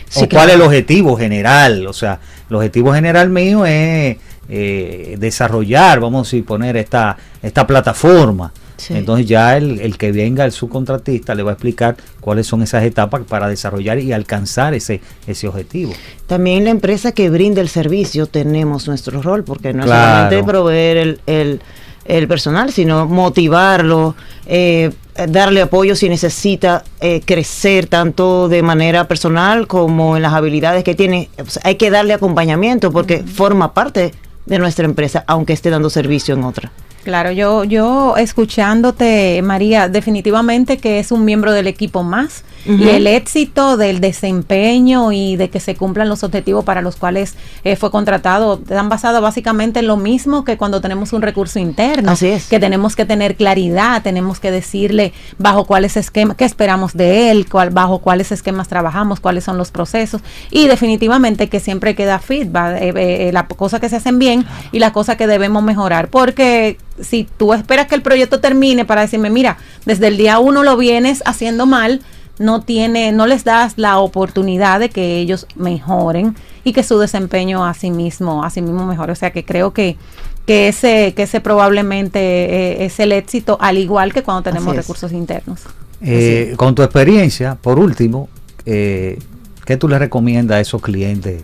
Sí, 0.09 0.25
o 0.25 0.29
cuál 0.29 0.49
es 0.49 0.55
el 0.55 0.61
objetivo 0.61 1.17
general. 1.17 1.87
O 1.87 1.93
sea, 1.93 2.19
el 2.49 2.55
objetivo 2.55 2.93
general 2.93 3.29
mío 3.29 3.65
es 3.65 4.17
eh, 4.49 5.15
desarrollar, 5.19 5.99
vamos 5.99 6.21
a 6.21 6.23
decir, 6.27 6.45
poner 6.45 6.77
esta, 6.77 7.17
esta 7.41 7.65
plataforma. 7.65 8.51
Sí. 8.81 8.95
Entonces 8.95 9.27
ya 9.27 9.57
el, 9.57 9.79
el 9.79 9.97
que 9.99 10.11
venga 10.11 10.43
el 10.43 10.51
subcontratista 10.51 11.35
le 11.35 11.43
va 11.43 11.51
a 11.51 11.53
explicar 11.53 11.97
cuáles 12.19 12.47
son 12.47 12.63
esas 12.63 12.83
etapas 12.83 13.21
para 13.27 13.47
desarrollar 13.47 13.99
y 13.99 14.11
alcanzar 14.11 14.73
ese, 14.73 15.01
ese 15.27 15.47
objetivo. 15.47 15.93
también 16.25 16.63
la 16.63 16.71
empresa 16.71 17.11
que 17.11 17.29
brinda 17.29 17.61
el 17.61 17.69
servicio 17.69 18.25
tenemos 18.25 18.87
nuestro 18.87 19.21
rol, 19.21 19.43
porque 19.43 19.71
no 19.71 19.83
es 19.83 19.89
solamente 19.89 20.43
proveer 20.43 20.97
el, 20.97 21.21
el, 21.27 21.61
el 22.05 22.27
personal, 22.27 22.71
sino 22.71 23.05
motivarlo, 23.05 24.15
eh, 24.47 24.89
darle 25.27 25.61
apoyo 25.61 25.95
si 25.95 26.09
necesita 26.09 26.83
eh, 27.01 27.21
crecer 27.23 27.85
tanto 27.85 28.49
de 28.49 28.63
manera 28.63 29.07
personal 29.07 29.67
como 29.67 30.15
en 30.15 30.23
las 30.23 30.33
habilidades 30.33 30.83
que 30.83 30.95
tiene. 30.95 31.29
O 31.39 31.49
sea, 31.49 31.61
hay 31.65 31.75
que 31.75 31.91
darle 31.91 32.13
acompañamiento 32.13 32.91
porque 32.91 33.19
forma 33.23 33.75
parte 33.75 34.13
de 34.47 34.57
nuestra 34.57 34.85
empresa, 34.85 35.23
aunque 35.27 35.53
esté 35.53 35.69
dando 35.69 35.91
servicio 35.91 36.33
en 36.33 36.43
otra. 36.45 36.71
Claro, 37.03 37.31
yo, 37.31 37.63
yo 37.63 38.15
escuchándote, 38.17 39.41
María, 39.41 39.89
definitivamente 39.89 40.77
que 40.77 40.99
es 40.99 41.11
un 41.11 41.25
miembro 41.25 41.51
del 41.51 41.67
equipo 41.67 42.03
más 42.03 42.43
y 42.65 42.89
el 42.89 43.07
éxito 43.07 43.75
del 43.75 43.99
desempeño 44.01 45.11
y 45.11 45.35
de 45.35 45.49
que 45.49 45.59
se 45.59 45.75
cumplan 45.75 46.09
los 46.09 46.23
objetivos 46.23 46.63
para 46.63 46.81
los 46.81 46.95
cuales 46.95 47.35
eh, 47.63 47.75
fue 47.75 47.89
contratado 47.89 48.59
están 48.61 48.87
basados 48.87 49.21
básicamente 49.21 49.79
en 49.79 49.87
lo 49.87 49.97
mismo 49.97 50.43
que 50.43 50.57
cuando 50.57 50.79
tenemos 50.79 51.11
un 51.13 51.21
recurso 51.21 51.57
interno. 51.57 52.11
Así 52.11 52.27
es. 52.27 52.47
Que 52.47 52.59
tenemos 52.59 52.95
que 52.95 53.05
tener 53.05 53.35
claridad, 53.35 54.03
tenemos 54.03 54.39
que 54.39 54.51
decirle 54.51 55.13
bajo 55.39 55.65
cuáles 55.65 55.97
esquemas, 55.97 56.37
qué 56.37 56.45
esperamos 56.45 56.93
de 56.93 57.31
él, 57.31 57.47
cuál, 57.49 57.71
bajo 57.71 57.99
cuáles 57.99 58.31
esquemas 58.31 58.67
trabajamos, 58.67 59.19
cuáles 59.19 59.43
son 59.43 59.57
los 59.57 59.71
procesos 59.71 60.21
y 60.51 60.67
definitivamente 60.67 61.49
que 61.49 61.59
siempre 61.59 61.95
queda 61.95 62.19
feedback, 62.19 62.81
eh, 62.81 62.93
eh, 62.95 63.31
las 63.33 63.45
cosas 63.45 63.79
que 63.79 63.89
se 63.89 63.95
hacen 63.95 64.19
bien 64.19 64.45
y 64.71 64.79
las 64.79 64.91
cosas 64.91 65.15
que 65.15 65.25
debemos 65.25 65.63
mejorar, 65.63 66.09
porque 66.09 66.77
si 67.01 67.27
tú 67.37 67.53
esperas 67.53 67.87
que 67.87 67.95
el 67.95 68.01
proyecto 68.01 68.39
termine 68.39 68.85
para 68.85 69.01
decirme, 69.01 69.29
mira, 69.29 69.57
desde 69.85 70.07
el 70.07 70.17
día 70.17 70.39
uno 70.39 70.63
lo 70.63 70.77
vienes 70.77 71.21
haciendo 71.25 71.65
mal, 71.65 72.01
no 72.39 72.61
tiene, 72.61 73.11
no 73.11 73.27
les 73.27 73.43
das 73.43 73.73
la 73.77 73.99
oportunidad 73.99 74.79
de 74.79 74.89
que 74.89 75.19
ellos 75.19 75.47
mejoren 75.55 76.35
y 76.63 76.73
que 76.73 76.83
su 76.83 76.97
desempeño 76.99 77.65
a 77.65 77.73
sí 77.73 77.91
mismo, 77.91 78.43
a 78.43 78.49
sí 78.49 78.61
mismo 78.61 78.85
mejore. 78.85 79.11
O 79.11 79.15
sea 79.15 79.31
que 79.31 79.45
creo 79.45 79.73
que, 79.73 79.97
que 80.45 80.67
ese, 80.67 81.13
que 81.13 81.23
ese 81.23 81.39
probablemente 81.39 82.19
eh, 82.19 82.85
es 82.85 82.99
el 82.99 83.11
éxito, 83.11 83.57
al 83.61 83.77
igual 83.77 84.11
que 84.13 84.23
cuando 84.23 84.43
tenemos 84.43 84.75
recursos 84.75 85.11
internos. 85.11 85.61
Eh, 86.01 86.55
con 86.57 86.73
tu 86.73 86.81
experiencia, 86.81 87.55
por 87.55 87.77
último, 87.77 88.27
eh, 88.65 89.19
¿qué 89.65 89.77
tú 89.77 89.87
le 89.87 89.99
recomiendas 89.99 90.57
a 90.57 90.59
esos 90.61 90.81
clientes 90.81 91.43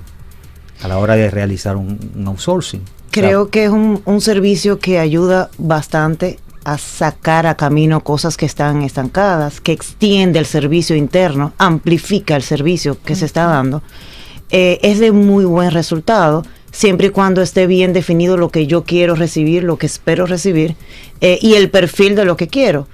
a 0.81 0.87
la 0.87 0.97
hora 0.97 1.15
de 1.15 1.29
realizar 1.29 1.77
un, 1.77 1.99
un 2.15 2.27
outsourcing? 2.27 2.81
Creo 3.11 3.49
que 3.49 3.65
es 3.65 3.71
un, 3.71 4.01
un 4.05 4.21
servicio 4.21 4.79
que 4.79 4.99
ayuda 4.99 5.49
bastante 5.57 6.39
a 6.67 6.77
sacar 6.77 7.47
a 7.47 7.55
camino 7.55 8.01
cosas 8.01 8.35
que 8.35 8.45
están 8.45 8.81
estancadas, 8.81 9.61
que 9.61 9.71
extiende 9.71 10.37
el 10.37 10.45
servicio 10.45 10.97
interno, 10.97 11.53
amplifica 11.57 12.35
el 12.35 12.41
servicio 12.41 12.97
que 13.05 13.15
se 13.15 13.25
está 13.25 13.45
dando. 13.45 13.81
Eh, 14.49 14.77
es 14.81 14.99
de 14.99 15.13
muy 15.13 15.45
buen 15.45 15.71
resultado, 15.71 16.45
siempre 16.71 17.07
y 17.07 17.09
cuando 17.11 17.41
esté 17.41 17.67
bien 17.67 17.93
definido 17.93 18.35
lo 18.35 18.49
que 18.49 18.67
yo 18.67 18.83
quiero 18.83 19.15
recibir, 19.15 19.63
lo 19.63 19.77
que 19.77 19.85
espero 19.85 20.25
recibir 20.25 20.75
eh, 21.21 21.39
y 21.41 21.53
el 21.53 21.69
perfil 21.69 22.17
de 22.17 22.25
lo 22.25 22.35
que 22.35 22.49
quiero. 22.49 22.87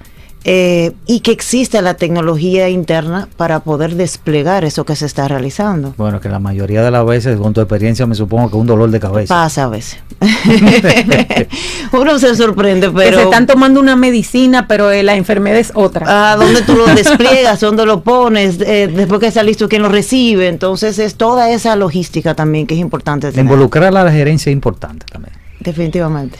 Eh, 0.46 0.92
y 1.06 1.20
que 1.20 1.32
exista 1.32 1.80
la 1.80 1.94
tecnología 1.94 2.68
interna 2.68 3.28
para 3.38 3.60
poder 3.60 3.94
desplegar 3.94 4.66
eso 4.66 4.84
que 4.84 4.94
se 4.94 5.06
está 5.06 5.26
realizando. 5.26 5.94
Bueno, 5.96 6.20
que 6.20 6.28
la 6.28 6.38
mayoría 6.38 6.82
de 6.82 6.90
las 6.90 7.06
veces, 7.06 7.38
con 7.38 7.54
tu 7.54 7.62
experiencia, 7.62 8.06
me 8.06 8.14
supongo 8.14 8.50
que 8.50 8.56
un 8.56 8.66
dolor 8.66 8.90
de 8.90 9.00
cabeza. 9.00 9.34
Pasa 9.34 9.64
a 9.64 9.68
veces. 9.68 10.00
Uno 11.92 12.18
se 12.18 12.36
sorprende, 12.36 12.88
que 12.88 12.92
pero 12.92 13.16
se 13.16 13.24
están 13.24 13.46
tomando 13.46 13.80
una 13.80 13.96
medicina, 13.96 14.68
pero 14.68 14.90
eh, 14.90 15.02
la 15.02 15.16
enfermedad 15.16 15.58
es 15.58 15.72
otra. 15.74 16.32
a 16.32 16.36
dónde 16.36 16.60
tú 16.60 16.74
lo 16.74 16.86
despliegas, 16.94 17.60
dónde 17.60 17.86
lo 17.86 18.02
pones, 18.02 18.60
eh, 18.60 18.90
después 18.94 19.20
que 19.20 19.28
está 19.28 19.42
listo, 19.42 19.66
quién 19.66 19.80
lo 19.80 19.88
recibe. 19.88 20.48
Entonces 20.48 20.98
es 20.98 21.14
toda 21.14 21.48
esa 21.50 21.74
logística 21.74 22.34
también 22.34 22.66
que 22.66 22.74
es 22.74 22.80
importante. 22.80 23.30
tener. 23.30 23.44
Involucrar 23.46 23.84
a 23.84 24.04
la 24.04 24.12
gerencia 24.12 24.50
es 24.50 24.54
importante 24.54 25.06
también. 25.10 25.34
Definitivamente. 25.60 26.38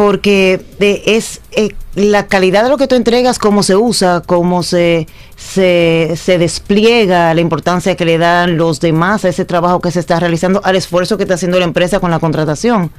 Porque 0.00 0.58
de- 0.78 1.02
es 1.04 1.42
eh, 1.52 1.74
la 1.94 2.26
calidad 2.26 2.62
de 2.62 2.70
lo 2.70 2.78
que 2.78 2.86
tú 2.86 2.94
entregas, 2.94 3.38
cómo 3.38 3.62
se 3.62 3.76
usa, 3.76 4.22
cómo 4.24 4.62
se, 4.62 5.06
se, 5.36 6.14
se 6.16 6.38
despliega, 6.38 7.34
la 7.34 7.42
importancia 7.42 7.94
que 7.96 8.06
le 8.06 8.16
dan 8.16 8.56
los 8.56 8.80
demás 8.80 9.26
a 9.26 9.28
ese 9.28 9.44
trabajo 9.44 9.78
que 9.82 9.90
se 9.90 10.00
está 10.00 10.18
realizando, 10.18 10.62
al 10.64 10.76
esfuerzo 10.76 11.18
que 11.18 11.24
está 11.24 11.34
haciendo 11.34 11.58
la 11.58 11.66
empresa 11.66 12.00
con 12.00 12.10
la 12.10 12.18
contratación. 12.18 12.90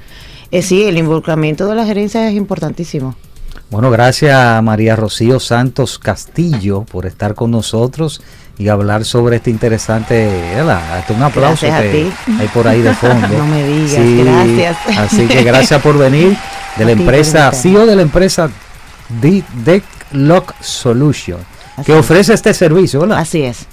Eh, 0.52 0.62
sí, 0.62 0.84
el 0.84 0.96
involucramiento 1.00 1.66
de 1.66 1.74
la 1.74 1.86
gerencia 1.88 2.28
es 2.30 2.36
importantísimo. 2.36 3.16
Bueno, 3.72 3.90
gracias 3.90 4.36
a 4.36 4.62
María 4.62 4.96
Rocío 4.96 5.40
Santos 5.40 5.98
Castillo 5.98 6.82
por 6.84 7.08
estar 7.08 7.34
con 7.34 7.50
nosotros 7.50 8.22
y 8.60 8.68
hablar 8.68 9.06
sobre 9.06 9.38
este 9.38 9.50
interesante. 9.50 10.28
¿verdad? 10.54 11.00
Hasta 11.00 11.14
un 11.14 11.24
aplauso 11.24 11.66
Gracias 11.66 11.74
a 11.74 11.92
ti. 11.92 12.12
hay 12.40 12.48
por 12.50 12.68
ahí 12.68 12.82
de 12.82 12.94
fondo. 12.94 13.28
No 13.38 13.46
me 13.48 13.66
digas, 13.66 14.26
gracias. 14.56 15.00
Así 15.00 15.26
que 15.26 15.42
gracias 15.44 15.82
por 15.82 15.98
venir 15.98 16.38
de 16.78 16.86
la 16.86 16.92
empresa. 16.92 17.52
CEO 17.52 17.86
de 17.86 17.96
la 17.96 18.02
empresa 18.02 18.50
D- 19.22 19.44
Deck 19.66 19.84
Lock 20.14 20.54
Solution, 20.62 21.40
Así 21.78 21.86
que 21.86 21.94
es. 21.94 22.00
ofrece 22.00 22.34
este 22.34 22.54
servicio, 22.54 23.02
¿verdad? 23.02 23.18
Así 23.20 23.42
es. 23.44 23.66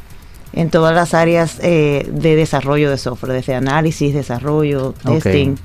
En 0.53 0.71
todas 0.71 0.95
las 0.95 1.15
áreas 1.15 1.59
eh, 1.63 2.09
de 2.11 2.35
desarrollo 2.37 2.91
de 2.91 2.99
software, 2.99 3.33
desde 3.33 3.55
análisis, 3.55 4.15
desarrollo, 4.15 4.95
testing, 5.05 5.57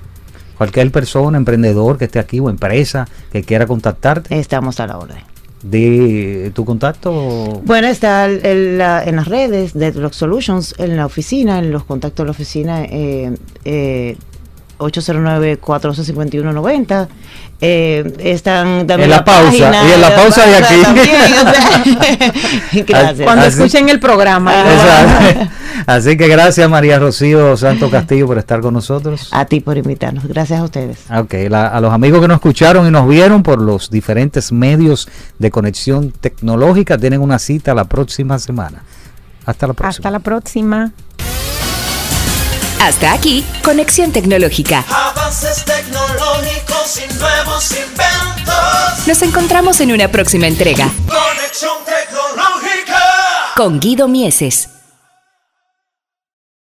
Cualquier 0.57 0.91
persona, 0.91 1.37
emprendedor 1.37 1.97
que 1.97 2.05
esté 2.05 2.19
aquí 2.19 2.39
o 2.39 2.49
empresa 2.49 3.07
que 3.31 3.41
quiera 3.43 3.65
contactarte, 3.65 4.37
estamos 4.39 4.79
a 4.79 4.87
la 4.87 4.97
orden. 4.97 5.17
de 5.63 6.51
tu 6.53 6.63
contacto. 6.65 7.61
Bueno, 7.65 7.87
está 7.87 8.25
el- 8.25 8.45
el- 8.45 8.77
la- 8.77 9.03
en 9.03 9.15
las 9.15 9.27
redes 9.29 9.73
de 9.73 9.91
Deadlock 9.91 10.11
Solutions, 10.13 10.75
en 10.77 10.97
la 10.97 11.05
oficina, 11.05 11.57
en 11.59 11.71
los 11.71 11.85
contactos 11.85 12.23
de 12.23 12.25
la 12.25 12.31
oficina, 12.31 12.83
eh, 12.83 13.33
eh, 13.65 14.17
809-451-90. 14.87 17.07
Eh, 17.65 18.13
están 18.19 18.85
también 18.87 19.03
En 19.03 19.09
la 19.11 19.23
pausa, 19.23 19.45
página, 19.45 19.87
y 19.87 19.91
en 19.93 20.01
la 20.01 20.13
pausa 20.15 20.45
de 20.45 20.55
aquí. 20.57 20.81
también, 20.81 21.07
o 21.07 21.49
sea, 21.49 21.81
gracias. 22.87 23.21
Cuando 23.25 23.45
así- 23.45 23.57
escuchen 23.63 23.87
el 23.89 23.99
programa. 24.01 24.51
Ah. 24.53 24.73
Exacto. 24.73 25.49
Así 25.87 26.15
que 26.17 26.27
gracias 26.27 26.69
María 26.69 26.99
Rocío 26.99 27.57
Santos 27.57 27.89
Castillo 27.91 28.27
por 28.27 28.37
estar 28.37 28.61
con 28.61 28.73
nosotros. 28.75 29.27
A 29.31 29.45
ti 29.45 29.59
por 29.59 29.75
invitarnos. 29.77 30.23
Gracias 30.25 30.59
a 30.59 30.63
ustedes. 30.63 30.99
Ok, 31.11 31.33
la- 31.49 31.67
a 31.67 31.81
los 31.81 31.91
amigos 31.91 32.21
que 32.21 32.27
nos 32.27 32.35
escucharon 32.35 32.87
y 32.87 32.91
nos 32.91 33.07
vieron 33.07 33.41
por 33.43 33.59
los 33.61 33.89
diferentes 33.89 34.51
medios 34.51 35.07
de 35.39 35.49
conexión 35.51 36.11
tecnológica, 36.11 36.97
tienen 36.97 37.21
una 37.21 37.39
cita 37.39 37.73
la 37.73 37.85
próxima 37.85 38.37
semana. 38.39 38.83
Hasta 39.45 39.67
la 39.67 39.73
próxima. 39.73 39.89
Hasta 39.89 40.11
la 40.11 40.19
próxima. 40.19 40.91
Hasta 42.83 43.13
aquí, 43.13 43.45
Conexión 43.63 44.11
Tecnológica. 44.11 44.83
Avances 44.89 45.63
tecnológicos 45.63 46.99
y 46.99 47.13
nuevos 47.13 47.71
inventos. 47.71 49.07
Nos 49.07 49.21
encontramos 49.21 49.79
en 49.79 49.93
una 49.93 50.09
próxima 50.11 50.47
entrega 50.47 50.91
Conexión 51.07 51.77
tecnológica. 51.85 52.99
con 53.55 53.79
Guido 53.79 54.09
Mieses. 54.09 54.72